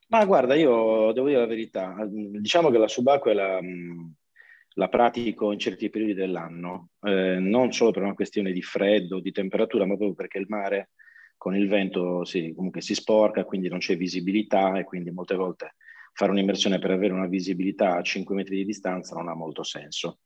Ma 0.09 0.25
guarda, 0.25 0.55
io 0.55 1.13
devo 1.13 1.27
dire 1.27 1.41
la 1.41 1.47
verità, 1.47 1.97
diciamo 2.09 2.71
che 2.71 2.79
la 2.79 2.89
subacquea 2.89 3.35
la, 3.35 3.61
la 4.75 4.89
pratico 4.89 5.53
in 5.53 5.59
certi 5.59 5.91
periodi 5.91 6.15
dell'anno, 6.15 6.91
eh, 7.03 7.39
non 7.39 7.73
solo 7.73 7.91
per 7.91 8.03
una 8.03 8.15
questione 8.15 8.53
di 8.53 8.63
freddo, 8.63 9.21
di 9.21 9.33
temperatura, 9.33 9.85
ma 9.85 9.97
proprio 9.97 10.15
perché 10.15 10.39
il 10.39 10.47
mare 10.49 10.91
con 11.37 11.55
il 11.55 11.69
vento 11.69 12.25
si, 12.25 12.55
comunque 12.55 12.81
si 12.81 12.95
sporca, 12.95 13.45
quindi 13.45 13.69
non 13.69 13.81
c'è 13.81 13.97
visibilità 13.97 14.79
e 14.79 14.85
quindi 14.85 15.11
molte 15.11 15.35
volte 15.35 15.75
fare 16.13 16.31
un'immersione 16.31 16.79
per 16.79 16.91
avere 16.91 17.13
una 17.13 17.27
visibilità 17.27 17.97
a 17.97 18.03
5 18.03 18.35
metri 18.35 18.57
di 18.57 18.65
distanza 18.65 19.15
non 19.15 19.29
ha 19.29 19.35
molto 19.35 19.63
senso. 19.63 20.21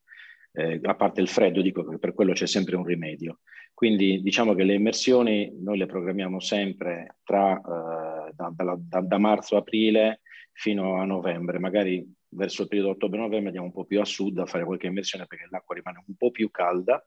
Eh, 0.53 0.81
a 0.83 0.95
parte 0.95 1.21
il 1.21 1.29
freddo, 1.29 1.62
dico 1.62 1.85
che 1.85 1.99
per 1.99 2.12
quello 2.12 2.33
c'è 2.33 2.47
sempre 2.47 2.77
un 2.77 2.85
rimedio. 2.85 3.41
Quindi 3.75 4.21
diciamo 4.23 4.55
che 4.55 4.65
le 4.65 4.75
immersioni 4.75 5.53
noi 5.61 5.79
le 5.79 5.87
programmiamo 5.87 6.41
sempre 6.41 7.17
tra, 7.25 7.57
eh, 7.57 8.33
da, 8.35 8.53
da, 8.55 8.77
da, 8.79 9.01
da 9.01 9.19
marzo-aprile 9.19 10.21
fino 10.53 11.01
a 11.01 11.05
novembre, 11.05 11.59
magari 11.59 12.07
verso 12.35 12.62
il 12.62 12.69
periodo 12.69 12.91
ottobre-novembre 12.91 13.47
andiamo 13.47 13.67
un 13.67 13.73
po' 13.73 13.85
più 13.85 14.01
a 14.01 14.05
sud 14.05 14.39
a 14.39 14.47
fare 14.47 14.65
qualche 14.65 14.87
immersione 14.87 15.27
perché 15.27 15.47
l'acqua 15.51 15.75
rimane 15.75 16.03
un 16.07 16.15
po' 16.17 16.31
più 16.31 16.51
calda 16.51 17.05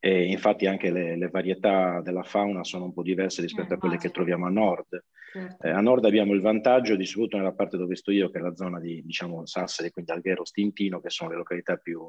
e 0.00 0.26
infatti 0.26 0.66
anche 0.66 0.90
le, 0.90 1.16
le 1.16 1.28
varietà 1.28 2.00
della 2.02 2.22
fauna 2.22 2.62
sono 2.62 2.84
un 2.84 2.92
po' 2.92 3.02
diverse 3.02 3.42
rispetto 3.42 3.72
eh, 3.72 3.76
a 3.76 3.78
quelle 3.78 3.98
che 3.98 4.10
troviamo 4.10 4.46
a 4.46 4.50
nord. 4.50 5.04
Certo. 5.32 5.66
Eh, 5.66 5.70
a 5.70 5.80
nord 5.80 6.04
abbiamo 6.04 6.34
il 6.34 6.40
vantaggio 6.40 6.94
di, 6.94 7.04
soprattutto 7.04 7.36
nella 7.38 7.52
parte 7.52 7.76
dove 7.76 7.96
sto 7.96 8.12
io, 8.12 8.30
che 8.30 8.38
è 8.38 8.42
la 8.42 8.54
zona 8.54 8.78
di 8.78 9.02
diciamo, 9.02 9.44
Sassari, 9.44 9.90
quindi 9.90 10.12
Alghero, 10.12 10.44
Stintino, 10.44 11.00
che 11.00 11.10
sono 11.10 11.30
le 11.30 11.36
località 11.36 11.76
più, 11.76 12.08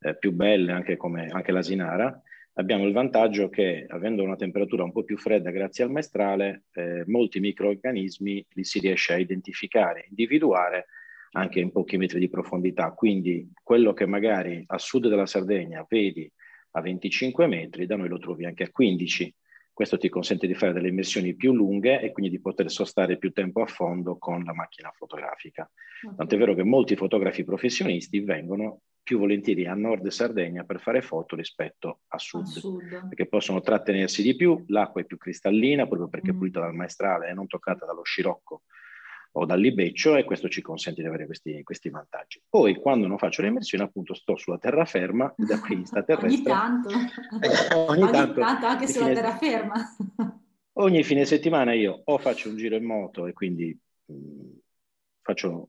eh, 0.00 0.16
più 0.16 0.32
belle, 0.32 0.72
anche 0.72 0.96
come 0.96 1.28
anche 1.28 1.52
l'Asinara, 1.52 2.20
abbiamo 2.54 2.86
il 2.86 2.92
vantaggio 2.92 3.48
che, 3.48 3.86
avendo 3.88 4.24
una 4.24 4.36
temperatura 4.36 4.82
un 4.82 4.92
po' 4.92 5.04
più 5.04 5.16
fredda 5.16 5.50
grazie 5.50 5.84
al 5.84 5.90
maestrale, 5.90 6.64
eh, 6.72 7.04
molti 7.06 7.38
microorganismi 7.38 8.46
li 8.50 8.64
si 8.64 8.80
riesce 8.80 9.12
a 9.12 9.18
identificare, 9.18 10.06
individuare 10.08 10.86
anche 11.34 11.60
in 11.60 11.70
pochi 11.70 11.96
metri 11.96 12.18
di 12.18 12.28
profondità. 12.28 12.90
Quindi 12.90 13.50
quello 13.62 13.92
che 13.92 14.06
magari 14.06 14.62
a 14.66 14.76
sud 14.76 15.08
della 15.08 15.24
Sardegna 15.24 15.86
vedi 15.88 16.30
a 16.72 16.80
25 16.80 17.46
metri, 17.46 17.86
da 17.86 17.96
noi 17.96 18.08
lo 18.08 18.18
trovi 18.18 18.44
anche 18.44 18.64
a 18.64 18.70
15 18.70 19.34
questo 19.72 19.96
ti 19.96 20.10
consente 20.10 20.46
di 20.46 20.54
fare 20.54 20.74
delle 20.74 20.88
immersioni 20.88 21.34
più 21.34 21.54
lunghe 21.54 22.00
e 22.00 22.12
quindi 22.12 22.30
di 22.30 22.40
poter 22.40 22.70
sostare 22.70 23.16
più 23.16 23.32
tempo 23.32 23.62
a 23.62 23.66
fondo 23.66 24.18
con 24.18 24.44
la 24.44 24.52
macchina 24.52 24.90
fotografica. 24.94 25.68
Okay. 26.02 26.16
Tant'è 26.16 26.36
vero 26.36 26.54
che 26.54 26.62
molti 26.62 26.94
fotografi 26.94 27.42
professionisti 27.42 28.20
vengono 28.20 28.82
più 29.02 29.18
volentieri 29.18 29.66
a 29.66 29.74
nord 29.74 30.06
Sardegna 30.08 30.64
per 30.64 30.78
fare 30.78 31.00
foto 31.00 31.34
rispetto 31.34 32.00
a 32.08 32.18
sud, 32.18 32.42
a 32.42 32.46
sud. 32.46 33.08
perché 33.08 33.26
possono 33.26 33.60
trattenersi 33.60 34.22
di 34.22 34.36
più, 34.36 34.62
l'acqua 34.68 35.00
è 35.00 35.04
più 35.04 35.16
cristallina 35.16 35.86
proprio 35.86 36.08
perché 36.08 36.30
è 36.30 36.34
mm. 36.34 36.38
pulita 36.38 36.60
dal 36.60 36.74
maestrale 36.74 37.30
e 37.30 37.32
non 37.32 37.46
toccata 37.46 37.86
dallo 37.86 38.04
scirocco 38.04 38.62
o 39.32 39.46
dal 39.46 39.60
libeccio 39.60 40.16
e 40.16 40.24
questo 40.24 40.48
ci 40.48 40.60
consente 40.60 41.00
di 41.00 41.08
avere 41.08 41.26
questi, 41.26 41.62
questi 41.62 41.88
vantaggi. 41.88 42.42
Poi 42.48 42.76
quando 42.76 43.06
non 43.06 43.18
faccio 43.18 43.42
le 43.42 43.48
immersioni 43.48 43.84
appunto 43.84 44.14
sto 44.14 44.36
sulla 44.36 44.58
terraferma 44.58 45.32
da 45.36 45.58
qui 45.60 45.76
in 45.76 45.86
sta 45.86 46.02
terrestre. 46.02 46.28
ogni 46.28 46.42
tanto, 46.42 46.88
ogni, 46.88 48.02
ogni 48.02 48.10
tanto, 48.10 48.40
tanto 48.40 48.66
anche 48.66 48.86
sulla 48.86 49.06
fine, 49.06 49.14
terraferma. 49.14 49.94
ogni 50.74 51.02
fine 51.02 51.24
settimana 51.24 51.72
io 51.72 52.02
o 52.04 52.18
faccio 52.18 52.48
un 52.48 52.56
giro 52.56 52.76
in 52.76 52.84
moto 52.84 53.26
e 53.26 53.32
quindi 53.32 53.78
mh, 54.06 54.58
faccio 55.22 55.68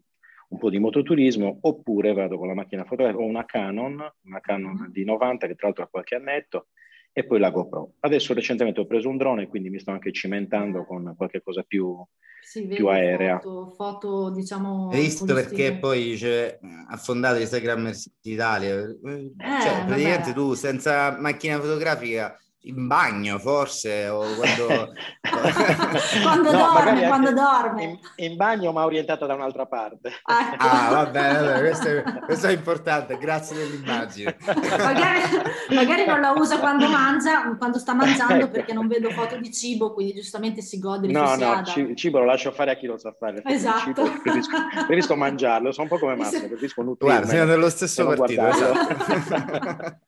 un 0.49 0.59
po' 0.59 0.69
di 0.69 0.79
mototurismo 0.79 1.59
oppure 1.61 2.13
vado 2.13 2.37
con 2.37 2.47
la 2.47 2.53
macchina 2.53 2.83
fotografica, 2.83 3.23
ho 3.23 3.25
una 3.25 3.45
Canon, 3.45 4.13
una 4.25 4.39
Canon 4.39 4.81
uh-huh. 4.81 4.91
di 4.91 5.03
90 5.03 5.47
che 5.47 5.55
tra 5.55 5.67
l'altro 5.67 5.83
ha 5.83 5.87
qualche 5.87 6.15
annetto 6.15 6.67
e 7.13 7.23
poi 7.25 7.39
la 7.39 7.51
GoPro. 7.51 7.93
Adesso 7.99 8.33
recentemente 8.33 8.81
ho 8.81 8.87
preso 8.87 9.07
un 9.07 9.17
drone 9.17 9.47
quindi 9.47 9.69
mi 9.69 9.79
sto 9.79 9.91
anche 9.91 10.11
cimentando 10.11 10.83
con 10.83 11.13
qualche 11.15 11.41
cosa 11.41 11.61
più 11.61 11.95
sì, 12.41 12.67
più 12.67 12.87
aerea. 12.87 13.39
Foto, 13.39 13.69
foto 13.75 14.31
diciamo... 14.31 14.89
Hai 14.91 15.01
visto 15.01 15.25
perché 15.33 15.77
poi 15.77 16.15
c'è 16.17 16.59
affondato 16.89 17.39
Instagram 17.39 17.91
Italia? 18.23 18.81
Eh, 18.81 19.31
cioè, 19.61 19.85
praticamente 19.85 20.33
tu 20.33 20.53
senza 20.55 21.17
macchina 21.19 21.59
fotografica 21.59 22.37
in 22.65 22.87
bagno 22.87 23.39
forse 23.39 24.07
o 24.07 24.23
quando, 24.35 24.93
quando 26.21 26.51
no, 26.51 26.57
dorme, 26.57 27.07
quando 27.07 27.33
dorme. 27.33 27.83
In, 27.83 27.99
in, 28.15 28.35
bagno 28.37 28.71
ma 28.71 28.85
orientata 28.85 29.25
da 29.25 29.33
un'altra 29.33 29.65
parte 29.65 30.09
ecco. 30.09 30.55
ah 30.57 30.89
va 30.89 31.05
bene, 31.07 31.37
allora, 31.37 31.59
questo, 31.59 31.87
è, 31.89 32.03
questo, 32.25 32.47
è, 32.47 32.51
importante 32.51 33.17
grazie 33.17 33.57
dell'immagine 33.57 34.37
magari, 34.45 35.21
magari, 35.69 36.05
non 36.05 36.21
la 36.21 36.33
usa 36.37 36.59
quando 36.59 36.87
mangia 36.87 37.53
quando 37.57 37.79
sta 37.79 37.93
mangiando 37.93 38.49
perché 38.49 38.71
non 38.71 38.87
vedo 38.87 39.09
foto 39.09 39.37
di 39.37 39.51
cibo 39.51 39.93
quindi 39.93 40.13
giustamente 40.13 40.61
si 40.61 40.79
gode 40.79 41.07
no 41.07 41.35
no 41.35 41.63
il 41.75 41.95
cibo 41.97 42.19
lo 42.19 42.25
lascio 42.25 42.51
fare 42.51 42.71
a 42.71 42.75
chi 42.75 42.85
lo 42.85 42.97
sa 42.97 43.13
fare 43.17 43.41
esatto 43.45 43.79
cibo, 43.79 44.03
preferisco, 44.03 44.57
preferisco, 44.69 45.15
mangiarlo 45.15 45.71
sono 45.73 45.87
un 45.89 45.97
po' 45.97 45.99
come 45.99 46.15
Massimo 46.15 46.47
preferisco 46.47 46.81
nutrirmi 46.81 47.13
guarda 47.15 47.29
siamo 47.29 47.51
nello 47.51 47.69
stesso 47.69 48.05
partito 48.05 48.47
esatto. 48.47 49.99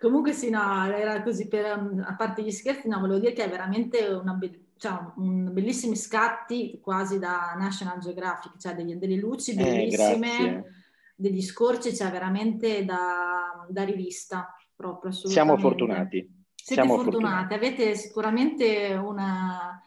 Comunque 0.00 0.32
sì, 0.32 0.50
no, 0.50 0.86
era 0.86 1.22
così 1.22 1.48
per, 1.48 1.64
a 1.66 2.14
parte 2.14 2.42
gli 2.42 2.50
scherzi, 2.50 2.88
no, 2.88 3.00
volevo 3.00 3.18
dire 3.18 3.32
che 3.32 3.44
è 3.44 3.50
veramente 3.50 4.04
una 4.06 4.32
be- 4.32 4.66
cioè, 4.76 4.96
un 5.16 5.52
bellissimi 5.52 5.96
scatti 5.96 6.78
quasi 6.80 7.18
da 7.18 7.54
National 7.58 7.98
Geographic, 7.98 8.58
cioè 8.58 8.74
degli, 8.74 8.94
delle 8.94 9.16
luci 9.16 9.52
eh, 9.52 9.56
bellissime, 9.56 10.38
eh, 10.38 10.64
degli 11.16 11.42
scorci, 11.42 11.94
cioè 11.94 12.10
veramente 12.10 12.84
da, 12.84 13.66
da 13.68 13.84
rivista 13.84 14.54
proprio. 14.74 15.10
Siamo 15.10 15.56
fortunati. 15.58 16.36
Siete 16.54 16.82
Siamo 16.82 17.02
fortunati. 17.02 17.48
fortunati, 17.48 17.54
avete 17.54 17.94
sicuramente 17.96 18.92
una, 18.94 19.82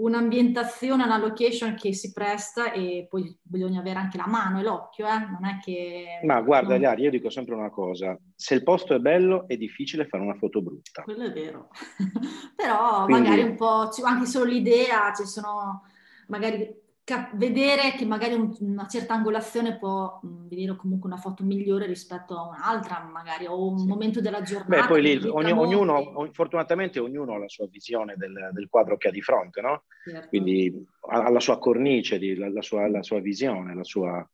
un'ambientazione, 0.00 1.04
una 1.04 1.18
location 1.18 1.74
che 1.74 1.92
si 1.92 2.12
presta 2.12 2.72
e 2.72 3.06
poi 3.08 3.36
bisogna 3.42 3.80
avere 3.80 3.98
anche 3.98 4.16
la 4.16 4.26
mano 4.26 4.58
e 4.58 4.62
l'occhio, 4.62 5.06
eh? 5.06 5.18
non 5.18 5.44
è 5.44 5.58
che... 5.62 6.20
Ma 6.24 6.40
guarda, 6.40 6.70
non... 6.70 6.78
Ilaria, 6.78 7.04
io 7.04 7.10
dico 7.10 7.30
sempre 7.30 7.54
una 7.54 7.70
cosa, 7.70 8.18
se 8.34 8.54
il 8.54 8.62
posto 8.62 8.94
è 8.94 8.98
bello 8.98 9.46
è 9.46 9.56
difficile 9.56 10.06
fare 10.06 10.22
una 10.22 10.34
foto 10.34 10.62
brutta. 10.62 11.02
Quello 11.02 11.24
è 11.24 11.32
vero, 11.32 11.68
però 12.56 13.04
Quindi... 13.04 13.22
magari 13.22 13.42
un 13.42 13.56
po', 13.56 13.88
anche 14.04 14.26
solo 14.26 14.46
l'idea, 14.46 15.12
ci 15.14 15.24
sono 15.26 15.82
magari 16.28 16.88
cap- 17.10 17.36
vedere 17.36 17.92
che 17.96 18.04
magari 18.04 18.34
un, 18.34 18.54
una 18.60 18.86
certa 18.86 19.14
angolazione 19.14 19.76
può 19.76 20.20
mh, 20.22 20.48
venire 20.48 20.76
comunque 20.76 21.10
una 21.10 21.18
foto 21.18 21.42
migliore 21.42 21.86
rispetto 21.86 22.38
a 22.38 22.46
un'altra, 22.46 23.00
magari, 23.12 23.46
o 23.46 23.70
un 23.70 23.78
sì. 23.78 23.86
momento 23.86 24.20
della 24.20 24.42
giornata. 24.42 24.82
Beh, 24.82 24.86
poi 24.86 25.02
lì 25.02 25.28
ogni, 25.28 25.50
ognuno, 25.50 26.28
fortunatamente 26.32 27.00
ognuno 27.00 27.34
ha 27.34 27.38
la 27.38 27.48
sua 27.48 27.66
visione 27.68 28.14
del, 28.16 28.50
del 28.52 28.68
quadro 28.68 28.96
che 28.96 29.08
ha 29.08 29.10
di 29.10 29.22
fronte, 29.22 29.60
no? 29.60 29.82
Certo. 30.04 30.28
Quindi 30.28 30.86
ha 31.10 31.28
la 31.28 31.40
sua 31.40 31.58
cornice, 31.58 32.18
la, 32.36 32.48
la, 32.48 32.62
sua, 32.62 32.88
la 32.88 33.02
sua 33.02 33.20
visione, 33.20 33.74
la 33.74 33.84
sua 33.84 34.26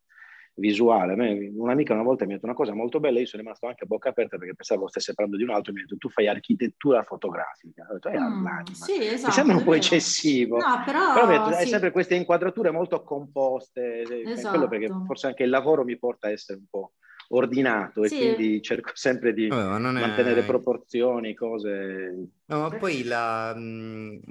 visuale. 0.57 1.13
A 1.13 1.17
me, 1.17 1.51
un'amica 1.55 1.93
una 1.93 2.03
volta 2.03 2.25
mi 2.25 2.33
ha 2.33 2.35
detto 2.35 2.47
una 2.47 2.55
cosa 2.55 2.75
molto 2.75 3.01
bella, 3.01 3.21
io 3.21 3.27
sono 3.27 3.43
rimasto 3.43 3.67
anche 3.67 3.85
a 3.85 3.87
bocca 3.87 4.11
aperta 4.11 4.37
perché 4.37 4.55
pensavo 4.55 4.89
stesse 4.89 5.15
parlando 5.15 5.39
di 5.39 5.49
un 5.49 5.55
altro, 5.55 5.73
mi 5.73 5.81
ha 5.81 5.83
detto 5.83 5.97
tu 5.97 6.09
fai 6.09 6.29
architettura 6.29 7.03
fotografica. 7.03 7.87
Ho 7.91 7.95
detto, 7.95 8.09
eh, 8.09 8.19
mm, 8.19 8.47
sì, 8.73 9.07
esatto, 9.07 9.27
mi 9.27 9.33
sembra 9.33 9.57
un 9.57 9.65
po' 9.65 9.75
eccessivo. 9.75 10.59
No, 10.59 10.83
però, 10.85 11.13
però 11.15 11.27
detto, 11.27 11.53
sì. 11.53 11.63
hai 11.63 11.67
sempre 11.67 11.91
queste 11.91 12.15
inquadrature 12.15 12.71
molto 12.71 13.03
composte, 13.03 14.03
esatto. 14.25 14.49
quello 14.51 14.69
perché 14.69 14.89
forse 15.07 15.27
anche 15.29 15.43
il 15.43 15.51
lavoro 15.51 15.85
mi 15.85 15.99
porta 15.99 16.29
a 16.29 16.31
essere 16.31 16.59
un 16.59 16.67
po' 16.69 16.93
ordinato 17.29 18.05
sì. 18.07 18.15
e 18.15 18.35
quindi 18.35 18.63
cerco 18.63 18.91
sempre 18.95 19.33
di 19.33 19.49
Vabbè, 19.49 19.79
mantenere 19.79 20.41
è... 20.41 20.45
proporzioni, 20.45 21.35
cose. 21.35 22.29
No, 22.47 22.61
ma 22.61 22.71
poi 22.77 23.03
la, 23.03 23.55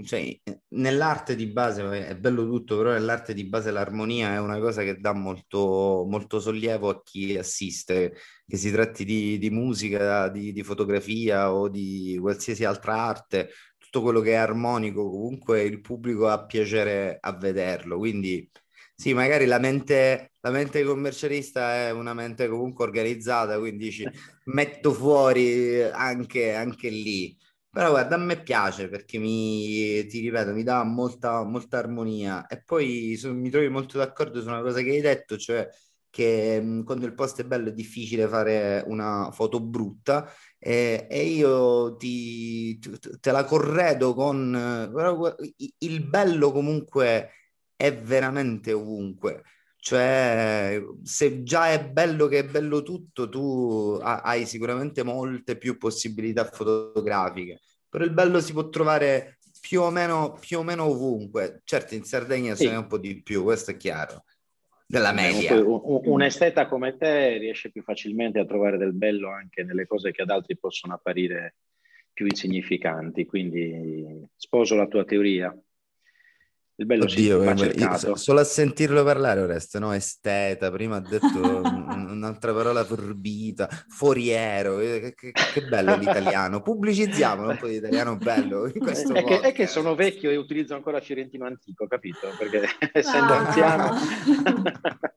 cioè, 0.04 0.40
nell'arte 0.70 1.36
di 1.36 1.48
base 1.48 2.08
è 2.08 2.16
bello 2.16 2.46
tutto, 2.46 2.78
però 2.78 2.92
nell'arte 2.92 3.34
di 3.34 3.46
base 3.46 3.72
l'armonia 3.72 4.34
è 4.34 4.40
una 4.40 4.60
cosa 4.60 4.84
che 4.84 5.00
dà 5.00 5.14
molto, 5.14 6.06
molto 6.08 6.40
sollievo 6.40 6.90
a 6.90 7.02
chi 7.04 7.38
assiste, 7.38 8.16
che 8.48 8.58
si 8.58 8.72
tratti 8.72 9.04
di, 9.04 9.38
di 9.38 9.50
musica, 9.50 10.30
di, 10.30 10.54
di 10.54 10.64
fotografia 10.64 11.54
o 11.54 11.68
di 11.68 12.18
qualsiasi 12.20 12.64
altra 12.64 12.96
arte, 12.96 13.50
tutto 13.78 14.02
quello 14.02 14.22
che 14.22 14.32
è 14.32 14.36
armonico, 14.36 15.10
comunque 15.10 15.64
il 15.64 15.82
pubblico 15.82 16.28
ha 16.28 16.46
piacere 16.46 17.18
a 17.20 17.34
vederlo, 17.34 17.98
quindi 17.98 18.50
sì, 18.96 19.14
magari 19.14 19.46
la 19.46 19.60
mente, 19.60 20.34
la 20.42 20.50
mente 20.52 20.84
commercialista 20.84 21.74
è 21.88 21.92
una 21.92 22.14
mente 22.14 22.48
comunque 22.48 22.86
organizzata, 22.86 23.58
quindi 23.60 23.92
ci 23.92 24.08
metto 24.46 24.94
fuori 24.94 25.82
anche, 25.84 26.54
anche 26.54 26.90
lì. 26.90 27.38
Però 27.70 27.90
guarda, 27.90 28.16
a 28.16 28.18
me 28.18 28.42
piace 28.42 28.88
perché 28.88 29.18
mi, 29.18 30.06
ti 30.08 30.20
ripeto, 30.22 30.54
mi 30.54 30.64
dà 30.64 30.84
molta, 30.84 31.44
molta 31.44 31.78
armonia. 31.78 32.48
E 32.48 32.64
poi 32.64 33.16
so, 33.18 33.34
mi 33.34 33.50
trovi 33.50 33.68
molto 33.68 33.98
d'accordo 33.98 34.42
su 34.42 34.48
una 34.48 34.62
cosa 34.62 34.82
che 34.82 34.92
hai 34.92 35.02
detto, 35.02 35.38
cioè 35.38 35.68
che 36.10 36.62
mh, 36.62 36.84
quando 36.86 37.06
il 37.06 37.14
posto 37.14 37.42
è 37.42 37.46
bello 37.46 37.68
è 37.70 37.74
difficile 37.74 38.28
fare 38.30 38.82
una 38.88 39.30
foto 39.32 39.60
brutta 39.60 40.32
e, 40.58 41.06
e 41.10 41.24
io 41.26 41.96
ti, 41.98 42.80
te 43.20 43.32
la 43.32 43.44
corredo 43.44 44.14
con... 44.14 44.90
Però 44.94 45.36
il 45.80 46.04
bello 46.08 46.52
comunque 46.52 47.32
è 47.76 47.94
veramente 47.94 48.74
ovunque. 48.74 49.44
Cioè, 49.78 50.82
se 51.04 51.44
già 51.44 51.70
è 51.70 51.88
bello 51.88 52.26
che 52.26 52.40
è 52.40 52.46
bello 52.46 52.82
tutto, 52.82 53.30
tu 53.30 54.00
hai 54.02 54.46
sicuramente 54.48 55.04
molte 55.04 55.58
più 55.58 55.78
possibilità 55.78 56.44
fotografiche. 56.46 57.60
Però 57.88 58.04
il 58.04 58.12
bello 58.12 58.42
si 58.42 58.52
può 58.52 58.68
trovare 58.70 59.38
più 59.62 59.82
o 59.82 59.92
meno, 59.92 60.38
più 60.40 60.58
o 60.58 60.64
meno 60.64 60.86
ovunque. 60.86 61.62
Certo, 61.64 61.94
in 61.94 62.04
Sardegna 62.04 62.56
sì. 62.56 62.66
se 62.66 62.72
ne 62.72 62.78
un 62.78 62.88
po' 62.88 62.98
di 62.98 63.22
più, 63.22 63.44
questo 63.44 63.72
è 63.72 63.78
chiaro. 63.78 64.24
Della 64.88 65.12
media. 65.12 65.56
Un, 65.56 66.02
un 66.04 66.22
esteta 66.22 66.68
come 66.68 66.98
te 66.98 67.38
riesce 67.38 67.72
più 67.72 67.82
facilmente 67.82 68.40
a 68.40 68.46
trovare 68.46 68.78
del 68.78 68.94
bello 68.94 69.30
anche 69.30 69.64
nelle 69.64 69.88
cose 69.88 70.12
che 70.12 70.22
ad 70.22 70.30
altri 70.30 70.58
possono 70.58 70.94
apparire 70.94 71.56
più 72.12 72.26
insignificanti. 72.26 73.26
Quindi 73.26 74.28
sposo 74.36 74.76
la 74.76 74.88
tua 74.88 75.04
teoria. 75.04 75.56
Il 76.78 76.86
bello 76.86 77.04
Oddio, 77.04 77.42
io, 77.42 78.16
solo 78.18 78.42
a 78.42 78.44
sentirlo 78.44 79.02
parlare 79.06 79.40
Oreste, 79.40 79.80
no? 79.80 79.94
Esteta, 79.94 80.70
prima 80.72 80.98
ha 80.98 81.00
detto 81.00 81.62
un'altra 81.62 82.54
parola 82.54 82.84
forbita, 82.84 83.70
foriero, 83.88 84.78
che, 84.78 85.14
che, 85.16 85.32
che 85.32 85.62
bello 85.68 85.96
l'italiano. 85.96 86.62
Pubblicizziamolo 86.62 87.52
un 87.52 87.58
po' 87.58 87.68
di 87.68 87.76
italiano 87.76 88.18
bello. 88.18 88.66
È 88.66 88.74
che, 88.74 89.40
è, 89.40 89.54
che, 89.54 89.68
sono 89.68 89.96
vecchio 89.96 90.30
e 90.30 90.36
utilizzo 90.36 90.76
ancora 90.76 91.00
Fiorentino 91.00 91.46
antico, 91.46 91.88
capito? 91.88 92.28
Perché 92.38 92.68
essendo 92.92 93.34
ah. 93.34 93.38
anziano... 93.38 93.96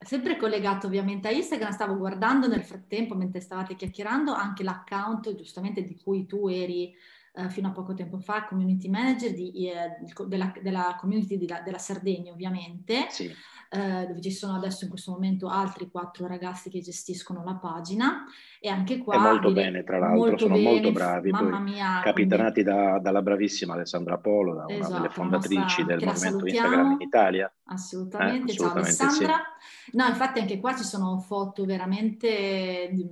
Sempre 0.00 0.36
collegato 0.36 0.86
ovviamente 0.86 1.28
a 1.28 1.32
Instagram, 1.32 1.72
stavo 1.72 1.96
guardando 1.96 2.46
nel 2.46 2.62
frattempo, 2.62 3.14
mentre 3.14 3.40
stavate 3.40 3.74
chiacchierando, 3.74 4.32
anche 4.32 4.62
l'account 4.62 5.34
giustamente 5.34 5.82
di 5.82 5.98
cui 6.02 6.24
tu 6.24 6.48
eri 6.48 6.94
eh, 7.34 7.48
fino 7.50 7.68
a 7.68 7.72
poco 7.72 7.94
tempo 7.94 8.18
fa 8.18 8.44
community 8.44 8.88
manager 8.88 9.32
di, 9.32 9.70
eh, 9.70 9.98
della, 10.26 10.52
della, 10.60 10.96
community 10.98 11.38
della, 11.38 11.60
della 11.60 11.78
Sardegna 11.78 12.32
ovviamente, 12.32 13.06
sì. 13.10 13.32
Eh, 13.70 14.06
dove 14.06 14.20
ci 14.22 14.30
sono 14.30 14.54
adesso 14.54 14.84
in 14.84 14.90
questo 14.90 15.10
momento 15.12 15.48
altri 15.48 15.90
quattro 15.90 16.26
ragazzi 16.26 16.70
che 16.70 16.80
gestiscono 16.80 17.44
la 17.44 17.54
pagina 17.54 18.24
e 18.60 18.68
anche 18.68 18.98
qua... 18.98 19.16
E 19.16 19.18
molto 19.18 19.52
bene 19.52 19.84
tra 19.84 19.98
l'altro, 19.98 20.18
molto 20.18 20.38
sono 20.38 20.54
bene, 20.54 20.70
molto 20.70 20.92
bravi, 20.92 21.30
mamma 21.30 21.58
mia, 21.58 22.00
capitanati 22.02 22.62
quindi... 22.62 22.80
da, 22.80 22.98
dalla 22.98 23.20
bravissima 23.22 23.74
Alessandra 23.74 24.16
Polo, 24.18 24.54
da 24.54 24.64
esatto, 24.68 24.88
una 24.88 25.00
delle 25.00 25.12
fondatrici 25.12 25.58
nostra, 25.58 25.84
del 25.84 26.04
movimento 26.04 26.46
Instagram 26.46 26.90
in 26.92 27.00
Italia. 27.00 27.54
Assolutamente, 27.64 28.52
eh, 28.52 28.54
assolutamente 28.54 28.98
ciao 28.98 29.06
Alessandra. 29.06 29.42
Sì. 29.58 29.96
No, 29.96 30.06
infatti 30.06 30.40
anche 30.40 30.60
qua 30.60 30.74
ci 30.74 30.84
sono 30.84 31.18
foto 31.18 31.64
veramente 31.64 32.88
di, 32.92 33.06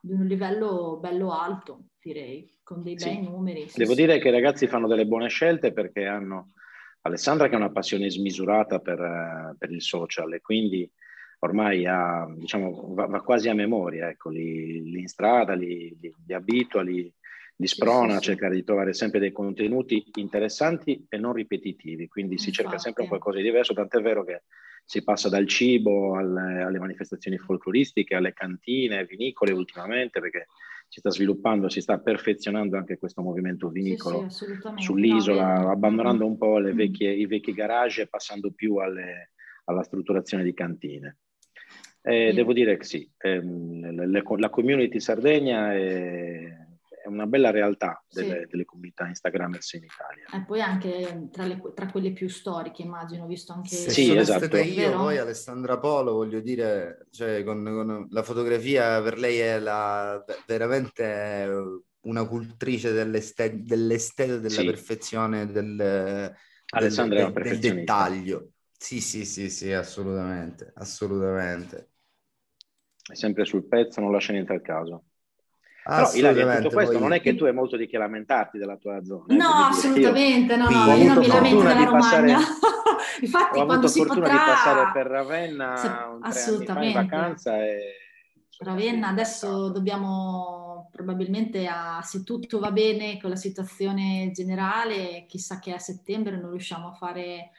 di 0.00 0.12
un 0.12 0.24
livello 0.24 0.98
bello 1.00 1.32
alto, 1.32 1.88
direi 2.00 2.48
con 2.62 2.82
dei 2.82 2.94
bei 2.94 3.14
sì. 3.14 3.20
numeri. 3.22 3.68
Sì, 3.68 3.78
Devo 3.78 3.94
dire 3.94 4.18
che 4.18 4.28
i 4.28 4.32
ragazzi 4.32 4.66
fanno 4.66 4.86
delle 4.86 5.06
buone 5.06 5.28
scelte 5.28 5.72
perché 5.72 6.06
hanno 6.06 6.52
Alessandra 7.06 7.48
che 7.48 7.54
ha 7.54 7.58
una 7.58 7.70
passione 7.70 8.10
smisurata 8.10 8.78
per, 8.80 9.00
uh, 9.00 9.56
per 9.56 9.70
il 9.70 9.82
social 9.82 10.32
e 10.34 10.40
quindi 10.40 10.90
ormai 11.40 11.86
ha, 11.86 12.26
diciamo, 12.34 12.94
va, 12.94 13.06
va, 13.06 13.22
quasi 13.22 13.48
a 13.48 13.54
memoria, 13.54 14.08
ecco, 14.08 14.30
li, 14.30 14.82
li 14.90 15.00
in 15.00 15.08
strada, 15.08 15.54
li, 15.54 15.96
li, 16.00 16.14
li 16.26 16.34
abitua, 16.34 16.82
li, 16.82 17.12
li 17.56 17.66
sprona 17.66 18.16
a 18.16 18.20
cercare 18.20 18.54
di 18.54 18.64
trovare 18.64 18.92
sempre 18.92 19.18
dei 19.18 19.32
contenuti 19.32 20.10
interessanti 20.14 21.06
e 21.08 21.18
non 21.18 21.32
ripetitivi, 21.32 22.08
quindi 22.08 22.32
Infatti. 22.32 22.50
si 22.50 22.56
cerca 22.56 22.78
sempre 22.78 23.06
qualcosa 23.06 23.38
di 23.38 23.44
diverso, 23.44 23.74
tant'è 23.74 24.00
vero 24.00 24.24
che 24.24 24.42
si 24.84 25.02
passa 25.02 25.28
dal 25.28 25.48
cibo 25.48 26.16
alle, 26.16 26.62
alle 26.62 26.78
manifestazioni 26.78 27.38
folcloristiche, 27.38 28.14
alle 28.14 28.32
cantine, 28.32 29.04
vinicole 29.04 29.52
ultimamente, 29.52 30.20
perché 30.20 30.46
si 30.88 31.00
sta 31.00 31.10
sviluppando, 31.10 31.68
si 31.68 31.80
sta 31.80 31.98
perfezionando 31.98 32.76
anche 32.76 32.98
questo 32.98 33.22
movimento 33.22 33.68
vinicolo 33.68 34.28
sì, 34.28 34.44
sì, 34.46 34.52
sull'isola, 34.76 35.60
no, 35.60 35.70
abbandonando 35.70 36.26
un 36.26 36.36
po' 36.36 36.60
vecchie, 36.60 37.12
i 37.12 37.26
vecchi 37.26 37.52
garage 37.52 38.02
e 38.02 38.08
passando 38.08 38.52
più 38.52 38.76
alle, 38.76 39.32
alla 39.64 39.82
strutturazione 39.82 40.44
di 40.44 40.54
cantine. 40.54 41.18
Eh, 42.02 42.28
sì. 42.30 42.34
Devo 42.36 42.52
dire 42.52 42.76
che 42.76 42.84
sì, 42.84 43.10
ehm, 43.18 44.10
le, 44.10 44.22
la 44.36 44.50
community 44.50 45.00
Sardegna 45.00 45.72
è, 45.74 46.65
è 47.06 47.08
una 47.08 47.26
bella 47.26 47.52
realtà 47.52 48.04
delle, 48.08 48.40
sì. 48.42 48.46
delle 48.50 48.64
comunità 48.64 49.06
Instagrammers 49.06 49.74
in 49.74 49.84
Italia. 49.84 50.26
E 50.32 50.44
poi 50.44 50.60
anche 50.60 51.28
tra, 51.30 51.44
le, 51.44 51.62
tra, 51.72 51.86
quelle 51.86 52.12
più 52.12 52.28
storiche, 52.28 52.82
immagino, 52.82 53.26
visto 53.26 53.52
anche... 53.52 53.68
Sì, 53.68 53.90
sì 53.90 54.16
esatto. 54.16 54.56
Io, 54.56 54.90
poi 54.96 55.16
Alessandra 55.16 55.78
Polo, 55.78 56.14
voglio 56.14 56.40
dire, 56.40 57.06
cioè, 57.12 57.44
con, 57.44 57.62
con 57.62 58.08
la 58.10 58.22
fotografia 58.24 59.00
per 59.02 59.18
lei 59.18 59.38
è 59.38 59.58
la, 59.60 60.22
veramente 60.46 61.48
una 62.00 62.26
cultrice 62.26 62.90
dell'estate, 62.92 63.62
dell'estate 63.62 64.40
della 64.40 64.48
sì. 64.48 64.64
perfezione, 64.64 65.46
del, 65.46 66.34
Alessandra 66.70 67.30
del, 67.30 67.32
del, 67.32 67.58
del 67.58 67.74
dettaglio. 67.76 68.50
Sì, 68.76 69.00
sì, 69.00 69.24
sì, 69.24 69.48
sì, 69.48 69.72
assolutamente, 69.72 70.72
assolutamente. 70.74 71.90
È 73.00 73.14
sempre 73.14 73.44
sul 73.44 73.68
pezzo, 73.68 74.00
non 74.00 74.10
lascia 74.10 74.32
niente 74.32 74.52
al 74.52 74.60
caso. 74.60 75.04
Però 75.86 76.12
Ilaria, 76.14 76.56
tutto 76.56 76.70
questo 76.70 76.94
poi... 76.94 77.00
non 77.02 77.12
è 77.12 77.20
che 77.20 77.36
tu 77.36 77.44
hai 77.44 77.52
molto 77.52 77.76
di 77.76 77.86
che 77.86 77.96
lamentarti 77.96 78.58
della 78.58 78.76
tua 78.76 79.04
zona. 79.04 79.26
Eh, 79.28 79.36
no, 79.36 79.48
assolutamente, 79.70 80.54
io... 80.54 80.58
no, 80.58 80.68
no, 80.68 80.94
io 80.94 81.06
non 81.06 81.18
mi 81.18 81.26
lamento 81.28 81.62
della 81.62 81.84
Romagna. 81.84 82.38
Infatti, 83.20 83.58
ho 83.60 83.64
quando 83.66 83.86
si 83.86 84.04
potrà... 84.04 84.28
di 84.28 84.36
passare 84.36 84.90
per 84.92 85.06
Ravenna 85.06 85.76
Se... 85.76 85.90
assolutamente. 86.22 86.98
in 86.98 87.06
vacanza 87.06 87.62
e... 87.62 87.78
Ravenna, 88.58 89.08
adesso 89.08 89.68
dobbiamo 89.70 90.88
probabilmente, 90.90 91.66
a, 91.66 92.00
se 92.02 92.24
tutto 92.24 92.58
va 92.58 92.72
bene 92.72 93.20
con 93.20 93.30
la 93.30 93.36
situazione 93.36 94.30
generale, 94.32 95.24
chissà 95.28 95.60
che 95.60 95.72
a 95.72 95.78
settembre 95.78 96.36
non 96.36 96.50
riusciamo 96.50 96.88
a 96.88 96.92
fare 96.92 97.50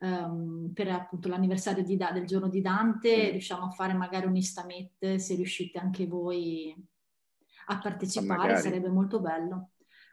um, 0.00 0.72
per 0.74 0.88
appunto 0.88 1.28
l'anniversario 1.28 1.84
di, 1.84 1.96
del 1.96 2.26
giorno 2.26 2.48
di 2.48 2.62
Dante, 2.62 3.30
riusciamo 3.30 3.66
a 3.66 3.70
fare 3.70 3.92
magari 3.92 4.26
un 4.26 4.34
Istamet, 4.34 5.16
se 5.16 5.34
riuscite 5.34 5.78
anche 5.78 6.06
voi 6.06 6.74
a 7.66 7.78
partecipare, 7.78 8.58
sarebbe 8.58 8.88
molto 8.88 9.20
bello. 9.20 9.70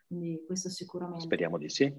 Quindi 0.08 0.44
questo 0.46 0.70
sicuramente. 0.70 1.26
Speriamo 1.26 1.58
di 1.58 1.70
sì. 1.70 1.92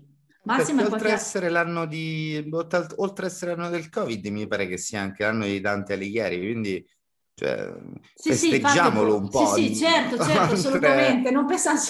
Massimo 0.45 0.83
oltre, 0.83 0.99
qualche... 0.99 1.15
essere 1.15 1.49
l'anno 1.49 1.87
di, 1.87 2.51
oltre 2.51 3.25
a 3.25 3.29
essere 3.29 3.57
l'anno 3.57 3.71
del 3.71 3.89
Covid, 3.89 4.27
mi 4.27 4.47
pare 4.47 4.67
che 4.67 4.77
sia 4.77 5.01
anche 5.01 5.25
l'anno 5.25 5.45
di 5.47 5.61
Dante 5.61 5.95
Alighieri, 5.95 6.39
quindi 6.39 6.87
cioè, 7.35 7.75
sì, 8.15 8.31
festeggiamolo 8.31 9.17
sì, 9.17 9.23
un 9.23 9.29
po'. 9.29 9.47
Sì, 9.47 9.75
sì, 9.75 9.77
certo, 9.77 10.23
certo, 10.23 10.53
assolutamente. 10.55 11.31
Non 11.31 11.47
pensavo... 11.47 11.81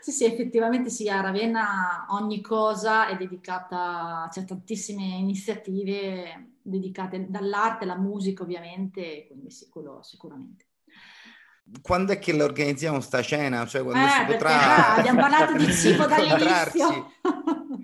Sì, 0.00 0.10
sì, 0.10 0.24
effettivamente 0.24 0.90
sì, 0.90 1.08
a 1.08 1.20
Ravenna 1.20 2.06
ogni 2.10 2.40
cosa 2.40 3.06
è 3.06 3.16
dedicata, 3.16 4.28
c'è 4.30 4.44
tantissime 4.44 5.04
iniziative 5.04 6.56
dedicate 6.60 7.26
dall'arte 7.28 7.84
alla 7.84 7.96
musica 7.96 8.42
ovviamente, 8.42 9.26
quindi 9.28 9.50
sì, 9.50 9.68
quello 9.70 10.02
sicuramente. 10.02 10.66
Quando 11.80 12.12
è 12.12 12.18
che 12.18 12.32
la 12.32 12.44
organizziamo 12.44 13.00
sta 13.00 13.22
cena? 13.22 13.66
Cioè 13.66 13.82
quando 13.82 14.04
eh, 14.04 14.10
si 14.10 14.24
potrà... 14.32 14.50
Ah, 14.50 14.94
abbiamo 14.96 15.20
parlato 15.20 15.56
di 15.56 15.70
cibo 15.72 16.06
dall'inizio. 16.06 17.12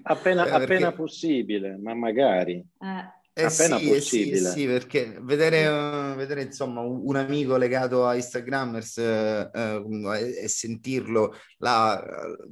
appena, 0.03 0.45
eh, 0.45 0.51
perché... 0.51 0.65
appena 0.65 0.93
possibile, 0.93 1.79
ma 1.81 1.95
magari. 1.95 2.55
Eh. 2.55 3.17
Eh 3.39 3.45
appena 3.45 3.79
sì, 3.79 3.89
possibile. 3.89 4.51
Sì, 4.51 4.61
sì, 4.61 4.67
perché 4.67 5.17
vedere, 5.21 5.69
uh, 5.69 6.17
vedere 6.17 6.43
insomma 6.43 6.81
un, 6.81 7.03
un, 7.05 7.15
amico 7.15 7.57
legato 7.57 8.05
a 8.05 8.17
Instagrammers 8.17 8.97
uh, 8.97 9.51
uh, 9.57 10.13
e 10.13 10.49
sentirlo, 10.49 11.37
la, 11.59 12.05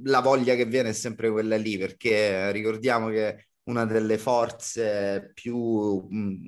la, 0.05 0.21
voglia 0.21 0.55
che 0.55 0.65
viene 0.65 0.91
è 0.91 0.93
sempre 0.93 1.29
quella 1.29 1.57
lì, 1.57 1.77
perché 1.77 2.53
ricordiamo 2.53 3.09
che 3.09 3.49
una 3.65 3.85
delle 3.85 4.17
forze 4.17 5.33
più 5.35 6.07
mh, 6.09 6.47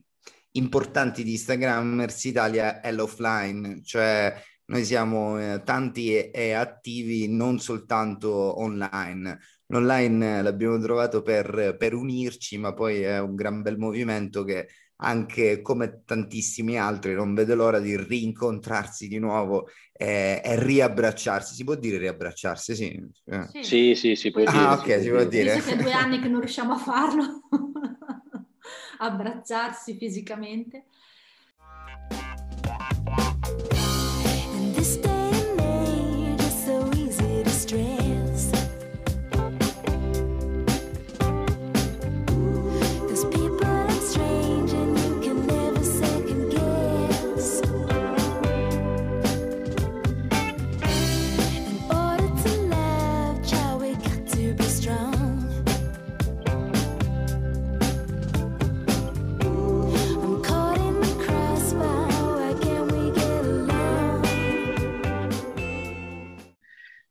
importanti 0.53 1.25
di 1.25 1.33
Instagrammers 1.33 2.25
Italia 2.25 2.81
è 2.81 2.93
l'offline, 2.93 3.83
cioè 3.83 4.41
noi 4.69 4.85
siamo 4.85 5.39
eh, 5.41 5.63
tanti 5.65 6.15
e, 6.15 6.31
e, 6.33 6.53
attivi 6.53 7.29
non 7.29 7.59
soltanto 7.59 8.61
online. 8.61 9.39
L'online 9.67 10.43
l'abbiamo 10.43 10.79
trovato 10.79 11.23
per, 11.23 11.77
per, 11.79 11.95
unirci, 11.95 12.59
ma 12.59 12.75
poi 12.75 13.01
è 13.01 13.19
un 13.19 13.35
gran 13.35 13.63
bel 13.63 13.79
movimento 13.79 14.45
che 14.45 14.69
anche 15.01 15.63
come 15.63 16.03
tantissimi 16.05 16.77
altri 16.79 17.15
non 17.15 17.33
vede 17.33 17.55
l'ora 17.55 17.79
di 17.79 17.97
rincontrarsi 17.97 19.07
di 19.09 19.19
nuovo 19.19 19.69
e, 19.93 20.41
e 20.45 20.63
riabbracciarsi. 20.63 21.55
Si 21.55 21.65
può 21.65 21.75
dire 21.75 21.97
riabbracciarsi? 21.97 22.75
Sì, 22.75 23.11
sì, 23.25 23.63
sì, 23.63 23.95
sì 23.95 24.15
si 24.17 24.31
può 24.31 24.43
ah, 24.43 24.51
dire. 24.51 24.65
Ah, 24.65 24.73
ok, 24.73 24.95
si, 24.97 25.03
si 25.03 25.09
può 25.09 25.25
dire. 25.25 25.55
Visto 25.55 25.71
che 25.71 25.77
è 25.77 25.83
due 25.83 25.93
anni 25.93 26.21
che 26.21 26.29
non 26.29 26.41
riusciamo 26.41 26.73
a 26.75 26.79
farlo, 26.79 27.49
abbracciarsi 28.99 29.97
fisicamente. 29.97 30.85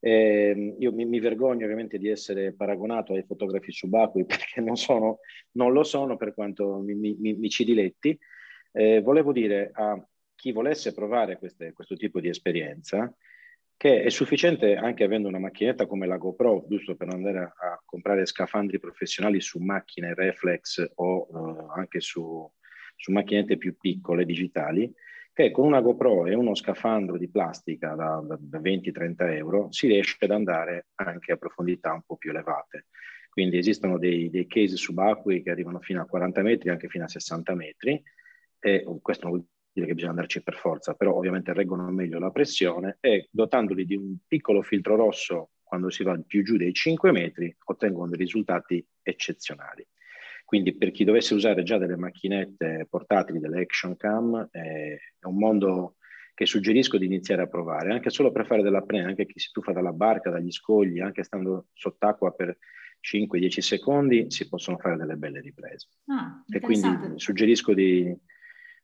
Eh, 0.08 0.76
io 0.80 0.94
mi, 0.94 1.04
mi, 1.04 1.20
vergogno 1.20 1.66
ovviamente 1.66 1.98
di 1.98 2.08
essere 2.08 2.54
paragonato 2.54 3.14
ai 3.14 3.24
fotografi 3.24 3.74
subacquei 3.74 4.24
perché 4.26 4.62
non, 4.62 4.78
sono, 4.78 5.20
non 5.52 5.74
lo 5.74 5.84
sono 5.84 6.16
per 6.16 6.34
quanto 6.34 6.78
mi, 6.80 6.94
mi, 6.96 7.16
mi 7.18 7.50
ci 7.50 7.66
diletti. 7.66 8.18
Eh, 8.72 9.02
volevo 9.02 9.34
dire 9.34 9.70
a 9.74 10.02
chi 10.34 10.54
volesse 10.54 10.94
provare 10.94 11.38
queste, 11.38 11.74
questo 11.74 11.96
tipo 11.96 12.22
di 12.22 12.30
esperienza 12.30 13.14
che 13.76 14.02
è 14.02 14.10
sufficiente 14.10 14.76
anche 14.76 15.04
avendo 15.04 15.28
una 15.28 15.40
macchinetta 15.40 15.86
come 15.86 16.08
la 16.08 16.18
GoPro, 16.18 16.66
giusto 16.68 16.96
per 16.96 17.10
andare 17.10 17.40
a, 17.40 17.44
a 17.44 17.82
comprare 17.86 18.26
scafandri 18.26 18.80
professionali 18.80 19.42
su 19.42 19.60
macchine 19.60 20.16
reflex 20.16 20.94
o 20.96 21.28
uh, 21.30 21.70
anche 21.76 22.00
su, 22.00 22.50
su 22.96 23.12
macchinette 23.12 23.58
più 23.58 23.78
piccole 23.78 24.26
digitali, 24.26 24.92
che 25.38 25.52
con 25.52 25.68
una 25.68 25.82
GoPro 25.82 26.26
e 26.26 26.34
uno 26.34 26.56
scafandro 26.56 27.16
di 27.16 27.30
plastica 27.30 27.94
da, 27.94 28.24
da 28.26 28.60
20-30 28.60 29.36
euro 29.36 29.72
si 29.72 29.86
riesce 29.86 30.18
ad 30.22 30.32
andare 30.32 30.88
anche 30.96 31.32
a 31.32 31.38
profondità 31.38 31.94
un 31.94 32.02
po' 32.04 32.16
più 32.16 32.32
elevate. 32.32 32.88
Quindi 33.30 33.60
esistono 33.60 34.00
dei, 34.00 34.32
dei 34.32 34.48
case 34.48 34.78
subacquei 34.78 35.44
che 35.44 35.52
arrivano 35.52 35.80
fino 35.80 36.02
a 36.02 36.08
40 36.08 36.42
metri, 36.42 36.70
anche 36.70 36.88
fino 36.88 37.04
a 37.04 37.08
60 37.08 37.54
metri, 37.54 38.02
e 38.60 38.84
questo 39.00 39.28
non 39.28 39.36
vuol 39.36 39.48
dire 39.72 39.86
che 39.86 39.94
bisogna 39.94 40.14
andarci 40.14 40.42
per 40.42 40.56
forza, 40.56 40.96
però 40.96 41.14
ovviamente 41.14 41.54
reggono 41.54 41.88
meglio 41.92 42.18
la 42.18 42.32
pressione 42.32 42.98
e 43.00 43.28
dotandoli 43.30 43.86
di 43.86 43.96
un 43.96 44.18
piccolo 44.26 44.64
filtro 44.64 44.96
rosso 44.96 45.52
quando 45.62 45.92
si 45.92 46.02
va 46.02 46.20
più 46.26 46.44
giù 46.44 46.58
dei 46.58 46.74
5 46.74 47.12
metri 47.12 47.56
ottengono 47.66 48.08
dei 48.08 48.18
risultati 48.18 48.84
eccezionali. 49.04 49.88
Quindi 50.48 50.78
per 50.78 50.92
chi 50.92 51.04
dovesse 51.04 51.34
usare 51.34 51.62
già 51.64 51.78
delle 51.78 51.98
macchinette 51.98 52.88
portatili, 52.90 53.38
delle 53.38 53.60
action 53.60 53.98
cam, 53.98 54.48
eh, 54.50 54.98
è 55.20 55.26
un 55.26 55.36
mondo 55.36 55.98
che 56.34 56.46
suggerisco 56.46 56.98
di 56.98 57.06
iniziare 57.06 57.42
a 57.42 57.48
provare, 57.48 57.92
anche 57.92 58.10
solo 58.10 58.32
per 58.32 58.46
fare 58.46 58.62
dell'apnea, 58.62 59.08
anche 59.08 59.26
chi 59.26 59.40
si 59.40 59.52
tuffa 59.52 59.74
dalla 59.74 59.92
barca, 59.92 60.30
dagli 60.30 60.50
scogli, 60.50 61.02
anche 61.02 61.24
stando 61.24 61.66
sott'acqua 61.74 62.32
per 62.32 62.58
5-10 63.02 63.60
secondi, 63.60 64.28
si 64.30 64.48
possono 64.48 64.78
fare 64.78 64.96
delle 64.96 65.18
belle 65.18 65.42
riprese. 65.42 65.90
Ah, 66.06 66.42
e 66.48 66.62
quindi 66.62 67.20
suggerisco 67.20 67.74
di, 67.74 68.18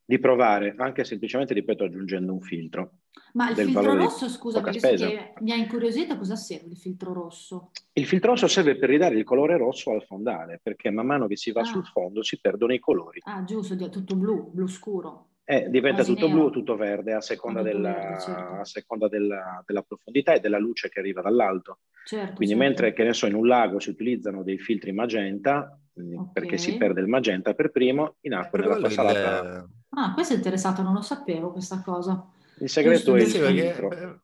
di 0.05 0.19
provare, 0.19 0.75
anche 0.77 1.03
semplicemente, 1.03 1.53
ripeto, 1.53 1.85
aggiungendo 1.85 2.33
un 2.33 2.41
filtro. 2.41 2.91
Ma 3.33 3.49
il 3.49 3.55
filtro 3.55 3.95
rosso, 3.95 4.27
scusa, 4.27 4.61
perché 4.61 5.33
mi 5.39 5.51
ha 5.51 5.55
incuriosito, 5.55 6.17
cosa 6.17 6.35
serve 6.35 6.71
il 6.71 6.77
filtro 6.77 7.13
rosso? 7.13 7.71
Il 7.93 8.05
filtro 8.05 8.31
rosso 8.31 8.47
serve 8.47 8.75
per 8.75 8.89
ridare 8.89 9.15
il 9.15 9.23
colore 9.23 9.57
rosso 9.57 9.91
al 9.91 10.03
fondale, 10.03 10.59
perché 10.61 10.89
man 10.89 11.05
mano 11.05 11.27
che 11.27 11.37
si 11.37 11.51
va 11.51 11.61
ah. 11.61 11.65
sul 11.65 11.85
fondo 11.85 12.21
si 12.23 12.39
perdono 12.39 12.73
i 12.73 12.79
colori. 12.79 13.19
Ah, 13.23 13.43
giusto, 13.43 13.73
è 13.73 13.89
tutto 13.89 14.15
blu, 14.15 14.51
blu 14.51 14.67
scuro. 14.67 15.27
Eh, 15.45 15.69
diventa 15.69 16.05
tutto 16.05 16.27
nero. 16.27 16.37
blu 16.37 16.47
o 16.47 16.49
tutto 16.51 16.75
verde 16.77 17.13
a 17.13 17.21
seconda, 17.21 17.61
della, 17.61 17.91
verde, 17.91 18.19
certo. 18.21 18.53
a 18.53 18.65
seconda 18.65 19.07
della, 19.09 19.61
della, 19.65 19.81
profondità 19.81 20.33
e 20.33 20.39
della 20.39 20.57
luce 20.57 20.89
che 20.89 20.99
arriva 20.99 21.21
dall'alto. 21.21 21.79
Certo, 22.05 22.35
Quindi 22.35 22.55
certo. 22.55 22.69
mentre 22.69 22.93
che 22.93 23.03
ne 23.03 23.13
so, 23.13 23.27
in 23.27 23.35
un 23.35 23.47
lago 23.47 23.79
si 23.79 23.89
utilizzano 23.89 24.41
dei 24.41 24.57
filtri 24.57 24.93
magenta, 24.93 25.77
okay. 25.95 26.31
perché 26.33 26.57
si 26.57 26.77
perde 26.77 27.01
il 27.01 27.07
magenta 27.07 27.53
per 27.53 27.71
primo, 27.71 28.15
in 28.21 28.33
acqua 28.33 28.59
nella 28.59 28.77
tua 28.77 28.89
salata... 28.89 29.67
Ah, 29.89 30.13
questo 30.13 30.33
è 30.33 30.37
interessato, 30.37 30.81
non 30.81 30.93
lo 30.93 31.01
sapevo 31.01 31.51
questa 31.51 31.81
cosa. 31.81 32.27
Il 32.59 32.69
segreto 32.69 33.15
è 33.15 33.21
il 33.21 33.27
filtro. 33.27 33.91
Eh, 33.91 34.19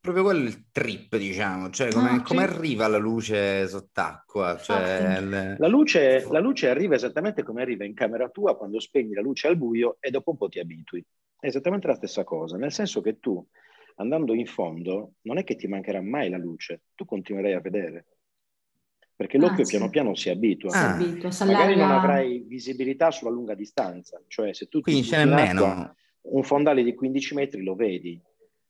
proprio 0.00 0.22
quello 0.24 0.44
è 0.44 0.48
il 0.48 0.70
trip, 0.72 1.16
diciamo, 1.16 1.68
cioè 1.70 1.92
come, 1.92 2.10
ah, 2.10 2.22
come 2.22 2.42
arriva 2.42 2.88
la 2.88 2.98
luce 2.98 3.68
sott'acqua? 3.68 4.56
Cioè, 4.56 5.20
le... 5.20 5.56
la, 5.58 5.68
luce, 5.68 6.26
la 6.30 6.40
luce 6.40 6.70
arriva 6.70 6.94
esattamente 6.94 7.42
come 7.42 7.60
arriva 7.62 7.84
in 7.84 7.94
camera 7.94 8.28
tua 8.30 8.56
quando 8.56 8.80
spegni 8.80 9.12
la 9.12 9.20
luce 9.20 9.48
al 9.48 9.58
buio 9.58 9.98
e 10.00 10.10
dopo 10.10 10.30
un 10.30 10.36
po' 10.38 10.48
ti 10.48 10.58
abitui. 10.58 11.04
È 11.38 11.46
esattamente 11.46 11.86
la 11.86 11.94
stessa 11.94 12.24
cosa, 12.24 12.56
nel 12.56 12.72
senso 12.72 13.00
che 13.02 13.18
tu, 13.18 13.46
andando 13.96 14.32
in 14.32 14.46
fondo, 14.46 15.12
non 15.22 15.36
è 15.36 15.44
che 15.44 15.56
ti 15.56 15.66
mancherà 15.66 16.00
mai 16.00 16.30
la 16.30 16.38
luce, 16.38 16.82
tu 16.94 17.04
continuerai 17.04 17.52
a 17.52 17.60
vedere 17.60 18.06
perché 19.20 19.36
l'occhio 19.36 19.64
ah, 19.64 19.66
piano 19.66 19.84
sì. 19.84 19.90
piano 19.90 20.14
si 20.14 20.30
abitua. 20.30 20.70
Ah. 20.70 20.96
Si 20.98 21.04
abitua 21.04 21.44
Magari 21.44 21.76
non 21.76 21.90
avrai 21.90 22.42
visibilità 22.48 23.10
sulla 23.10 23.30
lunga 23.30 23.54
distanza, 23.54 24.18
cioè 24.26 24.54
se 24.54 24.66
tu 24.66 24.80
Quindi 24.80 25.02
c'è 25.02 25.26
meno. 25.26 25.94
un 26.22 26.42
fondale 26.42 26.82
di 26.82 26.94
15 26.94 27.34
metri 27.34 27.62
lo 27.62 27.74
vedi, 27.74 28.18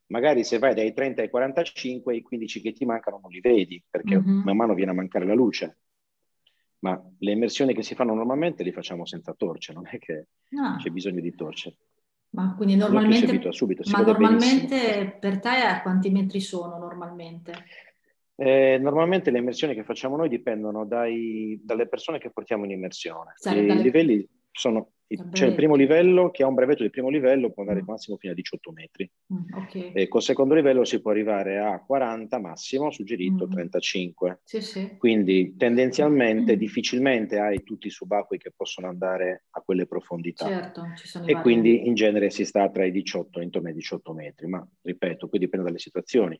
magari 0.07 0.43
se 0.43 0.59
vai 0.59 0.75
dai 0.75 0.91
30 0.91 1.21
ai 1.21 1.29
45 1.29 2.17
i 2.17 2.21
15 2.21 2.59
che 2.59 2.73
ti 2.73 2.83
mancano 2.83 3.21
non 3.21 3.31
li 3.31 3.39
vedi 3.39 3.81
perché 3.89 4.19
mm-hmm. 4.19 4.41
man 4.43 4.57
mano 4.57 4.73
viene 4.73 4.91
a 4.91 4.93
mancare 4.93 5.25
la 5.25 5.35
luce. 5.35 5.77
Ma 6.79 7.01
le 7.19 7.31
immersioni 7.31 7.73
che 7.73 7.81
si 7.81 7.95
fanno 7.95 8.13
normalmente 8.13 8.63
li 8.63 8.73
facciamo 8.73 9.05
senza 9.05 9.33
torce, 9.33 9.71
non 9.71 9.87
è 9.89 9.97
che 9.99 10.27
ah. 10.61 10.75
c'è 10.75 10.89
bisogno 10.89 11.21
di 11.21 11.33
torce. 11.33 11.77
Ma 12.31 12.55
quindi 12.57 12.75
normalmente, 12.75 13.51
subito, 13.53 13.83
ma 13.89 14.01
normalmente 14.01 15.17
per 15.17 15.39
te 15.39 15.49
a 15.49 15.81
quanti 15.81 16.09
metri 16.09 16.41
sono 16.41 16.77
normalmente? 16.77 17.53
Eh, 18.41 18.79
normalmente 18.79 19.29
le 19.29 19.37
immersioni 19.37 19.75
che 19.75 19.83
facciamo 19.83 20.17
noi 20.17 20.27
dipendono 20.27 20.83
dai, 20.83 21.61
dalle 21.63 21.87
persone 21.87 22.17
che 22.17 22.31
portiamo 22.31 22.65
in 22.65 22.71
immersione. 22.71 23.33
Sì, 23.35 23.55
I 23.55 23.81
livelli 23.81 24.27
sono 24.49 24.93
c'è 25.31 25.45
il 25.45 25.55
primo 25.55 25.75
livello 25.75 26.31
che 26.31 26.43
ha 26.43 26.47
un 26.47 26.53
brevetto 26.53 26.83
di 26.83 26.89
primo 26.89 27.09
livello, 27.09 27.51
può 27.51 27.63
andare 27.63 27.81
mm. 27.81 27.85
massimo 27.85 28.17
fino 28.17 28.31
a 28.31 28.35
18 28.35 28.71
metri. 28.71 29.11
Mm, 29.33 29.61
okay. 29.61 29.91
E 29.91 30.07
col 30.07 30.21
secondo 30.21 30.53
livello 30.53 30.85
si 30.85 31.01
può 31.01 31.11
arrivare 31.11 31.59
a 31.59 31.83
40 31.85 32.39
massimo, 32.39 32.91
suggerito 32.91 33.45
mm. 33.45 33.51
35. 33.51 34.39
Sì, 34.43 34.61
sì. 34.61 34.95
Quindi 34.97 35.55
tendenzialmente 35.57 36.55
mm. 36.55 36.57
difficilmente 36.57 37.39
hai 37.39 37.61
tutti 37.63 37.87
i 37.87 37.91
subacquei 37.91 38.39
che 38.39 38.53
possono 38.55 38.87
andare 38.87 39.43
a 39.49 39.61
quelle 39.61 39.85
profondità. 39.85 40.47
Certo, 40.47 40.83
e 41.25 41.41
quindi 41.41 41.87
in 41.87 41.93
genere 41.93 42.29
si 42.29 42.45
sta 42.45 42.69
tra 42.69 42.85
i 42.85 42.91
18 42.91 43.39
e 43.39 43.43
intorno 43.43 43.67
ai 43.67 43.73
18 43.73 44.13
metri, 44.13 44.47
ma 44.47 44.65
ripeto, 44.81 45.27
qui 45.27 45.39
dipende 45.39 45.65
dalle 45.65 45.79
situazioni 45.79 46.39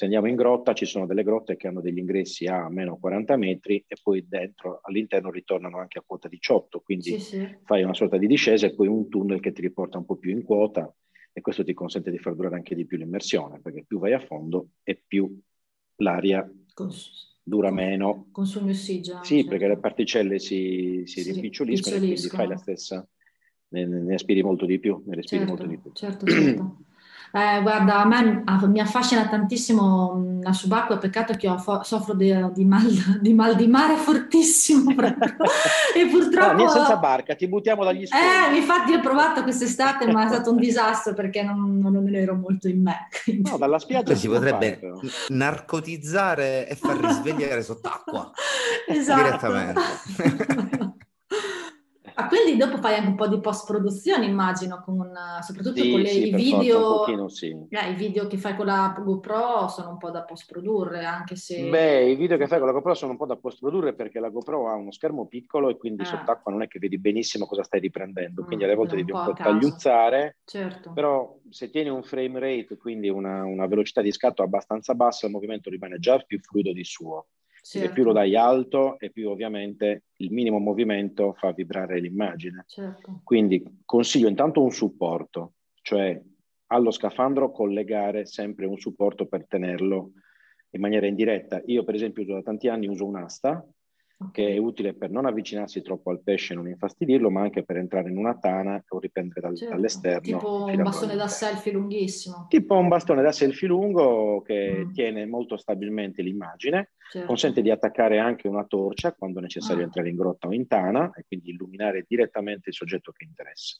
Se 0.00 0.06
andiamo 0.06 0.28
in 0.28 0.34
grotta 0.34 0.72
ci 0.72 0.86
sono 0.86 1.04
delle 1.04 1.22
grotte 1.22 1.58
che 1.58 1.66
hanno 1.66 1.82
degli 1.82 1.98
ingressi 1.98 2.46
a 2.46 2.70
meno 2.70 2.96
40 2.96 3.36
metri 3.36 3.84
e 3.86 3.96
poi 4.02 4.26
dentro 4.26 4.80
all'interno 4.82 5.30
ritornano 5.30 5.78
anche 5.78 5.98
a 5.98 6.02
quota 6.06 6.26
18, 6.26 6.80
quindi 6.80 7.10
sì, 7.10 7.20
sì. 7.20 7.58
fai 7.64 7.82
una 7.82 7.92
sorta 7.92 8.16
di 8.16 8.26
discesa 8.26 8.66
e 8.66 8.74
poi 8.74 8.88
un 8.88 9.10
tunnel 9.10 9.40
che 9.40 9.52
ti 9.52 9.60
riporta 9.60 9.98
un 9.98 10.06
po' 10.06 10.16
più 10.16 10.30
in 10.30 10.42
quota 10.42 10.90
e 11.34 11.42
questo 11.42 11.64
ti 11.64 11.74
consente 11.74 12.10
di 12.10 12.16
far 12.16 12.34
durare 12.34 12.54
anche 12.54 12.74
di 12.74 12.86
più 12.86 12.96
l'immersione, 12.96 13.60
perché 13.60 13.84
più 13.86 13.98
vai 13.98 14.14
a 14.14 14.20
fondo 14.20 14.68
e 14.84 15.02
più 15.06 15.38
l'aria 15.96 16.50
Cons- 16.72 17.36
dura 17.42 17.70
meno. 17.70 18.28
Consumi 18.32 18.70
ossigeno. 18.70 19.22
Sì, 19.22 19.34
certo. 19.34 19.50
perché 19.50 19.68
le 19.68 19.78
particelle 19.80 20.38
si, 20.38 21.02
si, 21.04 21.20
si 21.20 21.30
rimpiccioliscono 21.30 21.96
e 21.96 21.98
quindi 21.98 22.16
fai 22.16 22.46
la 22.46 22.56
stessa, 22.56 23.06
ne, 23.68 23.84
ne, 23.84 24.14
aspiri 24.14 24.42
molto 24.42 24.64
di 24.64 24.78
più, 24.78 25.02
ne 25.04 25.16
respiri 25.16 25.44
certo, 25.44 25.52
molto 25.52 25.66
di 25.66 25.78
più. 25.78 25.92
Certo, 25.92 26.26
certo. 26.26 26.88
Eh, 27.32 27.62
guarda, 27.62 28.00
a 28.00 28.06
me 28.06 28.42
mi 28.66 28.80
affascina 28.80 29.28
tantissimo 29.28 30.14
mm, 30.16 30.42
la 30.42 30.52
subacquea, 30.52 30.98
peccato 30.98 31.34
che 31.34 31.46
io 31.46 31.56
soffro 31.82 32.14
di, 32.14 32.34
di, 32.52 32.64
mal, 32.64 32.86
di, 33.20 33.34
mal, 33.34 33.54
di 33.54 33.68
mare 33.68 33.94
fortissimo 33.96 34.90
e 35.94 36.06
purtroppo... 36.10 36.62
No, 36.62 36.68
senza 36.68 36.96
barca, 36.96 37.36
ti 37.36 37.46
buttiamo 37.46 37.84
dagli 37.84 38.06
scogli. 38.06 38.20
Eh, 38.20 38.56
infatti 38.56 38.92
ho 38.94 39.00
provato 39.00 39.44
quest'estate, 39.44 40.10
ma 40.10 40.24
è 40.24 40.28
stato 40.28 40.50
un 40.50 40.56
disastro 40.56 41.14
perché 41.14 41.42
non, 41.42 41.78
non 41.78 42.12
ero 42.14 42.34
molto 42.34 42.66
in 42.66 42.82
me. 42.82 43.08
Quindi... 43.22 43.48
No, 43.48 43.56
dalla 43.58 43.78
spiaggia 43.78 44.16
si 44.16 44.26
potrebbe 44.26 44.78
fare, 44.80 45.10
narcotizzare 45.28 46.68
e 46.68 46.74
far 46.74 46.96
risvegliare 46.98 47.62
sott'acqua. 47.62 48.30
esatto. 48.88 49.22
Direttamente. 49.22 50.98
Ah, 52.14 52.28
quindi 52.28 52.56
dopo 52.56 52.78
fai 52.78 52.94
anche 52.94 53.08
un 53.08 53.14
po' 53.14 53.28
di 53.28 53.40
post-produzione, 53.40 54.26
immagino, 54.26 54.82
con, 54.84 55.12
soprattutto 55.42 55.80
sì, 55.80 55.90
con 55.90 56.00
le, 56.00 56.08
sì, 56.08 56.28
i 56.28 56.34
video. 56.34 56.80
Pochino, 56.80 57.28
sì. 57.28 57.56
eh, 57.68 57.90
I 57.90 57.94
video 57.94 58.26
che 58.26 58.36
fai 58.36 58.56
con 58.56 58.66
la 58.66 58.94
GoPro 58.96 59.68
sono 59.68 59.90
un 59.90 59.98
po' 59.98 60.10
da 60.10 60.22
post-produrre, 60.22 61.04
anche 61.04 61.36
se. 61.36 61.68
Beh, 61.68 62.10
i 62.10 62.16
video 62.16 62.36
che 62.36 62.46
fai 62.46 62.58
con 62.58 62.66
la 62.66 62.72
GoPro 62.72 62.94
sono 62.94 63.12
un 63.12 63.16
po' 63.16 63.26
da 63.26 63.36
post-produrre 63.36 63.94
perché 63.94 64.20
la 64.20 64.28
GoPro 64.28 64.68
ha 64.68 64.74
uno 64.74 64.92
schermo 64.92 65.26
piccolo 65.26 65.68
e 65.68 65.76
quindi 65.76 66.02
ah. 66.02 66.06
sott'acqua 66.06 66.52
non 66.52 66.62
è 66.62 66.68
che 66.68 66.78
vedi 66.78 66.98
benissimo 66.98 67.46
cosa 67.46 67.62
stai 67.62 67.80
riprendendo. 67.80 68.44
Quindi 68.44 68.64
alle 68.64 68.74
volte 68.74 68.96
devi 68.96 69.12
un 69.12 69.24
po', 69.24 69.32
po 69.32 69.42
tagliuzzare. 69.42 70.38
Certo. 70.44 70.92
Però 70.92 71.38
se 71.48 71.70
tieni 71.70 71.88
un 71.88 72.02
frame 72.02 72.38
rate, 72.38 72.76
quindi 72.76 73.08
una, 73.08 73.44
una 73.44 73.66
velocità 73.66 74.00
di 74.00 74.12
scatto 74.12 74.42
abbastanza 74.42 74.94
bassa, 74.94 75.26
il 75.26 75.32
movimento 75.32 75.70
rimane 75.70 75.98
già 75.98 76.18
più 76.18 76.38
fluido 76.40 76.72
di 76.72 76.84
suo. 76.84 77.26
Certo. 77.62 77.88
E 77.88 77.92
più 77.92 78.04
lo 78.04 78.12
dai 78.12 78.36
alto 78.36 78.98
e 78.98 79.10
più 79.10 79.28
ovviamente 79.28 80.04
il 80.16 80.32
minimo 80.32 80.58
movimento 80.58 81.34
fa 81.34 81.52
vibrare 81.52 82.00
l'immagine. 82.00 82.64
Certo. 82.66 83.20
Quindi 83.24 83.62
consiglio 83.84 84.28
intanto 84.28 84.62
un 84.62 84.70
supporto, 84.70 85.54
cioè 85.82 86.20
allo 86.72 86.90
scafandro 86.90 87.50
collegare 87.50 88.26
sempre 88.26 88.66
un 88.66 88.78
supporto 88.78 89.26
per 89.26 89.46
tenerlo 89.46 90.12
in 90.70 90.80
maniera 90.80 91.06
indiretta. 91.06 91.60
Io 91.66 91.84
per 91.84 91.94
esempio 91.94 92.24
da 92.24 92.42
tanti 92.42 92.68
anni 92.68 92.86
uso 92.86 93.06
un'asta 93.06 93.66
che 94.32 94.48
è 94.48 94.58
utile 94.58 94.94
per 94.94 95.10
non 95.10 95.24
avvicinarsi 95.24 95.80
troppo 95.80 96.10
al 96.10 96.20
pesce 96.22 96.52
e 96.52 96.56
non 96.56 96.68
infastidirlo, 96.68 97.30
ma 97.30 97.40
anche 97.40 97.62
per 97.64 97.76
entrare 97.76 98.10
in 98.10 98.18
una 98.18 98.36
tana 98.36 98.82
o 98.88 98.98
riprendere 98.98 99.40
dal, 99.40 99.56
certo. 99.56 99.74
dall'esterno. 99.74 100.20
Tipo 100.20 100.64
un 100.64 100.82
bastone 100.82 101.16
da 101.16 101.28
selfie 101.28 101.72
lunghissimo. 101.72 102.46
Tipo 102.48 102.74
un 102.74 102.88
bastone 102.88 103.22
da 103.22 103.32
selfie 103.32 103.68
lungo 103.68 104.42
che 104.42 104.84
mm. 104.84 104.92
tiene 104.92 105.26
molto 105.26 105.56
stabilmente 105.56 106.22
l'immagine, 106.22 106.90
certo. 107.10 107.26
consente 107.26 107.62
di 107.62 107.70
attaccare 107.70 108.18
anche 108.18 108.46
una 108.46 108.64
torcia 108.64 109.12
quando 109.14 109.38
è 109.38 109.42
necessario 109.42 109.82
ah. 109.82 109.84
entrare 109.84 110.10
in 110.10 110.16
grotta 110.16 110.48
o 110.48 110.52
in 110.52 110.66
tana 110.66 111.10
e 111.14 111.24
quindi 111.26 111.50
illuminare 111.50 112.04
direttamente 112.06 112.68
il 112.68 112.74
soggetto 112.74 113.12
che 113.12 113.24
interessa 113.24 113.78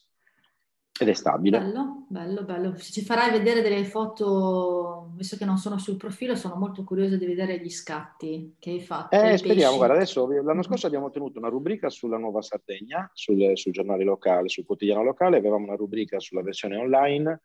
ed 1.05 1.11
è 1.11 1.15
stabile. 1.15 1.59
Bello, 1.59 2.05
bello, 2.09 2.45
bello. 2.45 2.77
Se 2.77 2.93
ci 2.93 3.03
farai 3.03 3.31
vedere 3.31 3.63
delle 3.63 3.85
foto, 3.85 5.13
visto 5.15 5.37
che 5.37 5.45
non 5.45 5.57
sono 5.57 5.79
sul 5.79 5.97
profilo, 5.97 6.35
sono 6.35 6.57
molto 6.57 6.85
curiosa 6.85 7.17
di 7.17 7.27
vedere 7.27 7.59
gli 7.59 7.71
scatti 7.71 8.57
che 8.59 8.71
hai 8.71 8.81
fatto. 8.81 9.17
Eh, 9.17 9.37
speriamo, 9.37 9.77
guarda, 9.77 9.95
adesso 9.95 10.27
l'anno 10.43 10.63
scorso 10.63 10.87
abbiamo 10.87 11.11
tenuto 11.11 11.39
una 11.39 11.49
rubrica 11.49 11.89
sulla 11.89 12.19
Nuova 12.19 12.43
Sardegna, 12.43 13.11
sul, 13.15 13.53
sul 13.55 13.73
giornale 13.73 14.05
locale, 14.05 14.49
sul 14.49 14.65
quotidiano 14.65 15.03
locale, 15.03 15.39
avevamo 15.39 15.65
una 15.65 15.77
rubrica 15.77 16.21
sulla 16.21 16.43
versione 16.43 16.77
online 16.77 17.43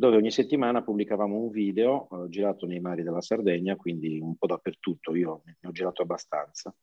dove 0.00 0.16
ogni 0.16 0.30
settimana 0.30 0.82
pubblicavamo 0.82 1.36
un 1.36 1.50
video 1.50 2.08
eh, 2.10 2.28
girato 2.30 2.64
nei 2.66 2.80
mari 2.80 3.02
della 3.02 3.20
Sardegna, 3.20 3.76
quindi 3.76 4.18
un 4.18 4.34
po' 4.34 4.46
dappertutto, 4.46 5.14
io 5.14 5.42
ne 5.44 5.68
ho 5.68 5.72
girato 5.72 6.00
abbastanza. 6.00 6.74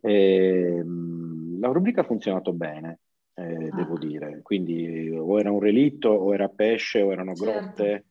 E, 0.00 0.76
ehm, 0.78 1.58
la 1.58 1.68
rubrica 1.68 2.02
ha 2.02 2.04
funzionato 2.04 2.52
bene, 2.52 3.00
eh, 3.34 3.68
ah. 3.70 3.76
devo 3.76 3.98
dire. 3.98 4.40
Quindi 4.42 5.10
o 5.10 5.38
era 5.38 5.50
un 5.50 5.60
relitto, 5.60 6.08
o 6.08 6.32
era 6.32 6.48
pesce, 6.48 7.02
o 7.02 7.12
erano 7.12 7.34
certo. 7.34 7.52
grotte. 7.52 8.04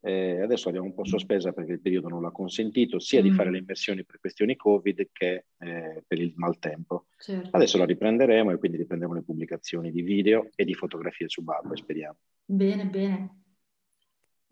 Eh, 0.00 0.42
adesso 0.42 0.66
l'abbiamo 0.66 0.88
un 0.88 0.94
po' 0.94 1.06
sospesa 1.06 1.52
perché 1.52 1.72
il 1.72 1.80
periodo 1.80 2.08
non 2.08 2.20
l'ha 2.20 2.30
consentito, 2.30 2.98
sia 2.98 3.20
mm. 3.20 3.22
di 3.22 3.30
fare 3.30 3.50
le 3.50 3.58
immersioni 3.58 4.04
per 4.04 4.20
questioni 4.20 4.54
Covid 4.54 5.08
che 5.12 5.46
eh, 5.58 6.02
per 6.06 6.20
il 6.20 6.32
maltempo. 6.36 7.06
Certo. 7.16 7.48
Adesso 7.52 7.78
la 7.78 7.86
riprenderemo 7.86 8.50
e 8.50 8.58
quindi 8.58 8.76
riprenderemo 8.76 9.16
le 9.16 9.24
pubblicazioni 9.24 9.90
di 9.90 10.02
video 10.02 10.50
e 10.54 10.64
di 10.64 10.74
fotografie 10.74 11.28
subacquee, 11.28 11.76
speriamo. 11.76 12.18
Bene, 12.44 12.84
bene. 12.84 13.43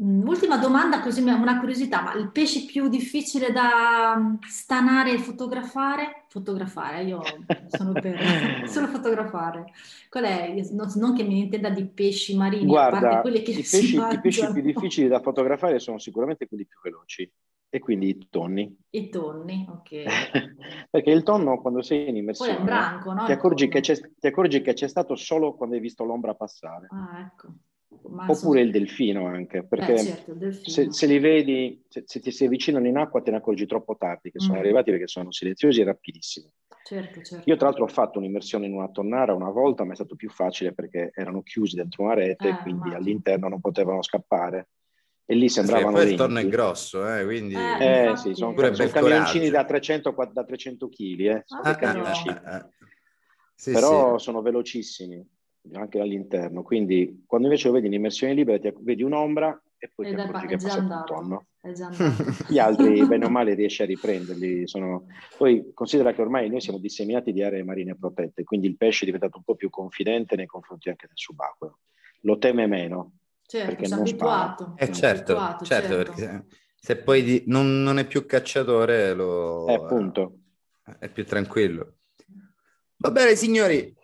Mm, 0.00 0.26
ultima 0.26 0.56
domanda, 0.56 1.00
così 1.00 1.20
una 1.20 1.58
curiosità, 1.58 2.00
ma 2.00 2.14
il 2.14 2.30
pesce 2.30 2.64
più 2.64 2.88
difficile 2.88 3.52
da 3.52 4.16
mm, 4.16 4.34
stanare 4.48 5.12
e 5.12 5.18
fotografare? 5.18 6.24
Fotografare, 6.28 7.04
io 7.04 7.20
sono 7.68 7.92
per 7.92 8.16
solo 8.68 8.86
fotografare. 8.86 9.66
Qual 10.08 10.24
è? 10.24 10.54
Non, 10.72 11.14
che 11.14 11.24
mi 11.24 11.40
intenda 11.40 11.68
di 11.68 11.86
pesci 11.86 12.36
marini, 12.36 12.66
Guarda, 12.66 12.96
a 12.96 13.00
parte 13.00 13.20
quelli 13.20 13.42
che 13.42 13.50
i 13.50 13.54
pesci, 13.54 13.96
i 13.96 14.20
pesci 14.20 14.50
più 14.50 14.62
difficili 14.62 15.08
da 15.08 15.20
fotografare 15.20 15.78
sono 15.78 15.98
sicuramente 15.98 16.48
quelli 16.48 16.64
più 16.64 16.78
veloci 16.82 17.30
e 17.68 17.78
quindi 17.78 18.08
i 18.08 18.28
tonni. 18.30 18.74
I 18.90 19.08
tonni, 19.08 19.66
ok. 19.68 20.02
Perché 20.90 21.10
il 21.10 21.22
tonno 21.22 21.60
quando 21.60 21.82
sei 21.82 22.08
in 22.08 22.16
immersione 22.16 22.64
branco, 22.64 23.12
no? 23.12 23.24
ti, 23.24 23.32
accorgi 23.32 23.68
ti, 23.68 24.26
accorgi 24.26 24.62
che 24.62 24.72
c'è, 24.72 24.88
stato 24.88 25.16
solo 25.16 25.54
quando 25.54 25.74
hai 25.74 25.80
visto 25.80 26.04
l'ombra 26.04 26.34
passare. 26.34 26.88
Ah, 26.90 27.20
ecco. 27.20 27.54
Ma 28.08 28.26
Oppure 28.28 28.60
il 28.60 28.70
delfino 28.70 29.26
anche, 29.26 29.64
perché 29.64 29.92
Beh, 29.92 30.02
certo, 30.02 30.52
se, 30.62 30.92
se, 30.92 31.06
li 31.06 31.18
vedi, 31.18 31.82
se, 31.88 32.02
se, 32.06 32.20
ti 32.20 32.30
si 32.30 32.44
avvicinano 32.44 32.86
in 32.86 32.96
acqua 32.96 33.22
te 33.22 33.30
ne 33.30 33.36
accorgi 33.36 33.66
troppo 33.66 33.96
tardi 33.96 34.30
che 34.30 34.40
sono 34.40 34.56
mm. 34.56 34.60
arrivati 34.60 34.90
perché 34.90 35.06
sono 35.06 35.30
silenziosi 35.30 35.80
e 35.80 35.84
rapidissimi. 35.84 36.50
Certo, 36.84 37.22
certo. 37.22 37.48
Io 37.48 37.56
tra 37.56 37.66
l'altro 37.66 37.84
ho 37.84 37.88
fatto 37.88 38.18
un'immersione 38.18 38.66
in 38.66 38.74
una 38.74 38.88
tonnara 38.88 39.34
una 39.34 39.50
volta, 39.50 39.84
ma 39.84 39.92
è 39.92 39.94
stato 39.94 40.16
più 40.16 40.30
facile 40.30 40.72
perché 40.72 41.10
erano 41.14 41.42
chiusi 41.42 41.76
dentro 41.76 42.04
una 42.04 42.14
rete 42.14 42.48
eh, 42.48 42.56
quindi 42.62 42.88
immagino. 42.88 42.96
all'interno 42.96 43.48
non 43.48 43.60
potevano 43.60 44.02
scappare. 44.02 44.68
E 45.24 45.34
lì 45.34 45.48
sembravano... 45.48 45.96
Sì, 45.98 46.02
poi 46.02 46.10
il 46.10 46.18
tonno 46.18 46.38
è 46.40 46.48
grosso, 46.48 47.14
eh, 47.14 47.24
quindi... 47.24 47.54
Eh, 47.54 48.10
eh 48.10 48.16
sì, 48.16 48.34
sono, 48.34 48.54
sono 48.74 48.88
camioncini 48.90 49.48
da 49.48 49.64
300, 49.64 50.14
da 50.32 50.44
300 50.44 50.88
kg, 50.88 51.20
eh, 51.20 51.42
sono 51.44 51.62
ah, 51.62 51.74
camioncini. 51.76 52.34
Ah, 52.34 52.56
ah, 52.56 52.68
sì, 53.54 53.70
Però 53.70 54.18
sì. 54.18 54.24
sono 54.24 54.42
velocissimi 54.42 55.24
anche 55.72 56.00
all'interno. 56.00 56.62
Quindi 56.62 57.24
quando 57.26 57.46
invece 57.46 57.68
lo 57.68 57.74
vedi 57.74 57.86
in 57.86 57.92
immersione 57.94 58.34
libera 58.34 58.58
ti, 58.58 58.72
vedi 58.80 59.02
un'ombra 59.02 59.60
e 59.78 59.90
poi 59.94 60.06
ti 60.06 60.14
accorgi 60.14 60.46
che 60.46 60.54
è 60.54 60.58
passato 60.58 60.82
un 60.82 61.02
tonno. 61.06 61.46
Gli 62.48 62.58
altri, 62.58 63.06
bene 63.06 63.26
o 63.26 63.30
male, 63.30 63.54
riesci 63.54 63.82
a 63.82 63.86
riprenderli. 63.86 64.66
Sono... 64.66 65.06
Poi 65.36 65.72
considera 65.74 66.12
che 66.12 66.20
ormai 66.20 66.48
noi 66.48 66.60
siamo 66.60 66.78
disseminati 66.78 67.32
di 67.32 67.42
aree 67.42 67.62
marine 67.62 67.96
protette, 67.96 68.44
quindi 68.44 68.66
il 68.66 68.76
pesce 68.76 69.02
è 69.02 69.06
diventato 69.06 69.38
un 69.38 69.44
po' 69.44 69.54
più 69.54 69.70
confidente 69.70 70.36
nei 70.36 70.46
confronti 70.46 70.88
anche 70.88 71.06
del 71.06 71.16
subacqueo. 71.16 71.78
Lo 72.22 72.38
teme 72.38 72.66
meno. 72.66 73.14
Certo, 73.44 73.74
perché 73.74 73.88
non 73.88 74.00
abituato. 74.00 74.74
Eh, 74.76 74.92
certo, 74.92 75.36
abituato, 75.36 75.64
certo, 75.64 75.94
certo, 75.94 76.12
perché 76.12 76.46
se 76.74 76.96
poi 76.96 77.22
di... 77.22 77.42
non, 77.46 77.82
non, 77.82 77.98
è 77.98 78.06
più 78.06 78.24
cacciatore, 78.24 79.14
lo... 79.14 79.66
Eh, 79.68 79.74
appunto. 79.74 80.38
è 80.98 81.08
più 81.08 81.24
tranquillo. 81.24 81.96
Va 82.96 83.10
bene, 83.10 83.34
signori, 83.34 83.94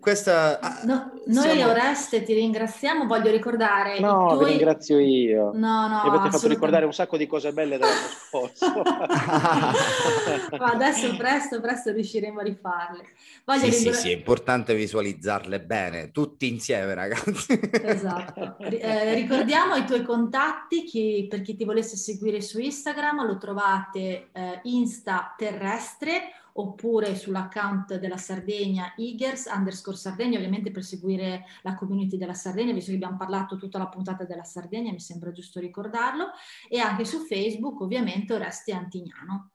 questa, 0.00 0.60
ah, 0.60 0.80
no, 0.84 1.12
noi 1.26 1.50
siamo... 1.56 1.72
Oreste 1.72 2.22
ti 2.22 2.32
ringraziamo, 2.32 3.06
voglio 3.06 3.30
ricordare... 3.30 3.98
No, 3.98 4.28
tuoi... 4.28 4.44
vi 4.44 4.50
ringrazio 4.52 4.98
io. 5.00 5.50
No, 5.54 5.88
no, 5.88 6.02
Mi 6.04 6.08
avete 6.10 6.30
fatto 6.30 6.46
ricordare 6.46 6.84
un 6.84 6.92
sacco 6.92 7.16
di 7.16 7.26
cose 7.26 7.52
belle 7.52 7.78
dell'anno 7.78 8.06
scorso. 8.28 8.82
Ma 10.56 10.66
adesso 10.66 11.16
presto, 11.16 11.60
presto 11.60 11.90
riusciremo 11.90 12.38
a 12.38 12.42
rifarle. 12.44 13.04
Voglio 13.44 13.64
sì, 13.64 13.70
ringra... 13.70 13.92
sì, 13.92 14.00
sì, 14.00 14.10
è 14.10 14.14
importante 14.14 14.74
visualizzarle 14.74 15.60
bene, 15.60 16.12
tutti 16.12 16.48
insieme 16.48 16.94
ragazzi. 16.94 17.58
esatto. 17.82 18.56
Eh, 18.58 19.14
ricordiamo 19.14 19.74
i 19.74 19.84
tuoi 19.84 20.04
contatti, 20.04 20.84
chi, 20.84 21.26
per 21.28 21.42
chi 21.42 21.56
ti 21.56 21.64
volesse 21.64 21.96
seguire 21.96 22.40
su 22.40 22.60
Instagram, 22.60 23.26
lo 23.26 23.36
trovate 23.36 24.28
eh, 24.32 24.60
Insta 24.62 25.34
Terrestre 25.36 26.32
oppure 26.58 27.14
sull'account 27.14 27.98
della 27.98 28.16
Sardegna 28.16 28.92
Igers 28.96 29.46
underscore 29.52 29.96
Sardegna, 29.96 30.38
ovviamente 30.38 30.70
per 30.70 30.82
seguire 30.82 31.44
la 31.62 31.74
community 31.74 32.16
della 32.16 32.34
Sardegna, 32.34 32.72
visto 32.72 32.90
che 32.90 32.96
abbiamo 32.96 33.16
parlato 33.16 33.56
tutta 33.56 33.78
la 33.78 33.86
puntata 33.86 34.24
della 34.24 34.42
Sardegna, 34.42 34.90
mi 34.90 35.00
sembra 35.00 35.30
giusto 35.30 35.60
ricordarlo, 35.60 36.30
e 36.68 36.78
anche 36.80 37.04
su 37.04 37.18
Facebook 37.20 37.80
ovviamente 37.80 38.34
Oreste 38.34 38.72
Antignano. 38.72 39.50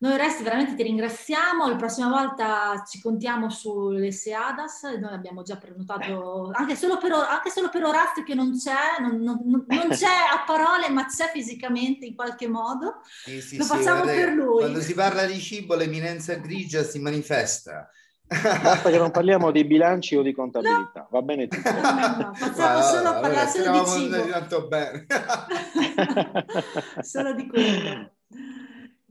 Noi 0.00 0.16
Resti 0.16 0.42
veramente 0.42 0.74
ti 0.74 0.82
ringraziamo, 0.82 1.68
la 1.68 1.76
prossima 1.76 2.08
volta 2.08 2.82
ci 2.86 3.00
contiamo 3.00 3.48
sulle 3.48 4.10
Seadas, 4.10 4.82
noi 4.82 5.12
abbiamo 5.12 5.42
già 5.42 5.56
prenotato 5.56 6.50
anche 6.52 6.74
solo 6.74 6.98
per, 6.98 7.12
anche 7.12 7.50
solo 7.50 7.68
per 7.68 7.84
Orazio 7.84 8.22
che 8.24 8.34
non 8.34 8.58
c'è, 8.58 9.00
non, 9.00 9.20
non, 9.20 9.40
non 9.66 9.88
c'è 9.90 10.06
a 10.06 10.42
parole 10.44 10.88
ma 10.90 11.06
c'è 11.06 11.30
fisicamente 11.32 12.06
in 12.06 12.14
qualche 12.14 12.48
modo, 12.48 13.00
sì, 13.04 13.40
sì, 13.40 13.56
lo 13.56 13.64
facciamo 13.64 14.04
sì, 14.04 14.14
per 14.14 14.32
lui. 14.32 14.58
Quando 14.58 14.80
si 14.80 14.94
parla 14.94 15.24
di 15.26 15.38
cibo 15.38 15.74
l'eminenza 15.74 16.34
grigia 16.34 16.82
si 16.82 16.98
manifesta. 16.98 17.88
Basta 18.26 18.90
che 18.90 18.98
non 18.98 19.10
parliamo 19.10 19.50
di 19.52 19.64
bilanci 19.64 20.16
o 20.16 20.22
di 20.22 20.32
contabilità, 20.32 21.00
no. 21.00 21.08
va 21.10 21.22
bene 21.22 21.46
tutto. 21.46 21.70
No, 21.70 21.80
no, 21.80 22.34
facciamo 22.34 22.82
solo 22.82 23.08
a 23.10 23.20
parlare 23.20 23.48
solo 23.48 23.70
di 23.70 23.86
cibo. 23.86 24.28
Tanto 24.28 24.66
bene. 24.66 25.06
solo 27.00 27.32
di 27.34 27.46
quello. 27.46 28.13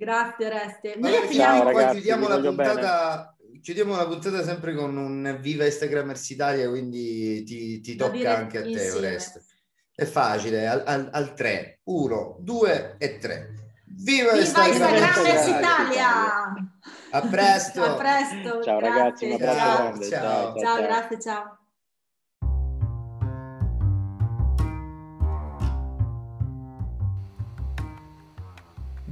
Grazie 0.04 0.46
Oreste. 0.48 0.96
Noi 0.98 1.16
allora, 1.16 1.32
ciao, 1.32 1.64
ragazzi, 1.64 1.94
chiudiamo, 1.94 2.28
la 2.28 2.40
puntata, 2.40 3.38
chiudiamo 3.62 3.96
la 3.96 4.06
puntata 4.06 4.44
sempre 4.44 4.76
con 4.76 4.98
un 4.98 5.38
viva 5.40 5.66
Instagramers 5.66 6.30
Italia, 6.30 6.68
quindi 6.68 7.44
ti, 7.44 7.80
ti 7.80 7.96
tocca 7.96 8.38
anche 8.38 8.58
a 8.58 8.62
te. 8.64 8.92
Oreste. 8.92 9.44
È 9.96 10.06
facile, 10.06 10.68
al, 10.68 10.84
al, 10.86 11.10
al 11.12 11.34
3, 11.34 11.80
1, 11.84 12.38
2 12.40 12.96
e 12.98 13.18
3. 13.18 13.54
Viva, 13.96 14.32
Viva 14.32 14.44
Instagramers 14.44 15.48
Italia! 15.48 15.60
Italia! 15.60 16.54
A 17.12 17.22
presto! 17.22 17.84
a 17.84 17.94
presto! 17.94 18.64
Ciao 18.64 18.80
grazie. 18.80 18.80
ragazzi, 18.80 19.26
un 19.26 19.32
abbraccio 19.34 19.60
ciao. 19.60 19.78
grande. 19.78 20.10
Ciao, 20.10 20.22
ciao, 20.22 20.54
ciao, 20.54 20.60
ciao, 20.60 20.82
grazie, 20.82 21.20
ciao. 21.20 21.58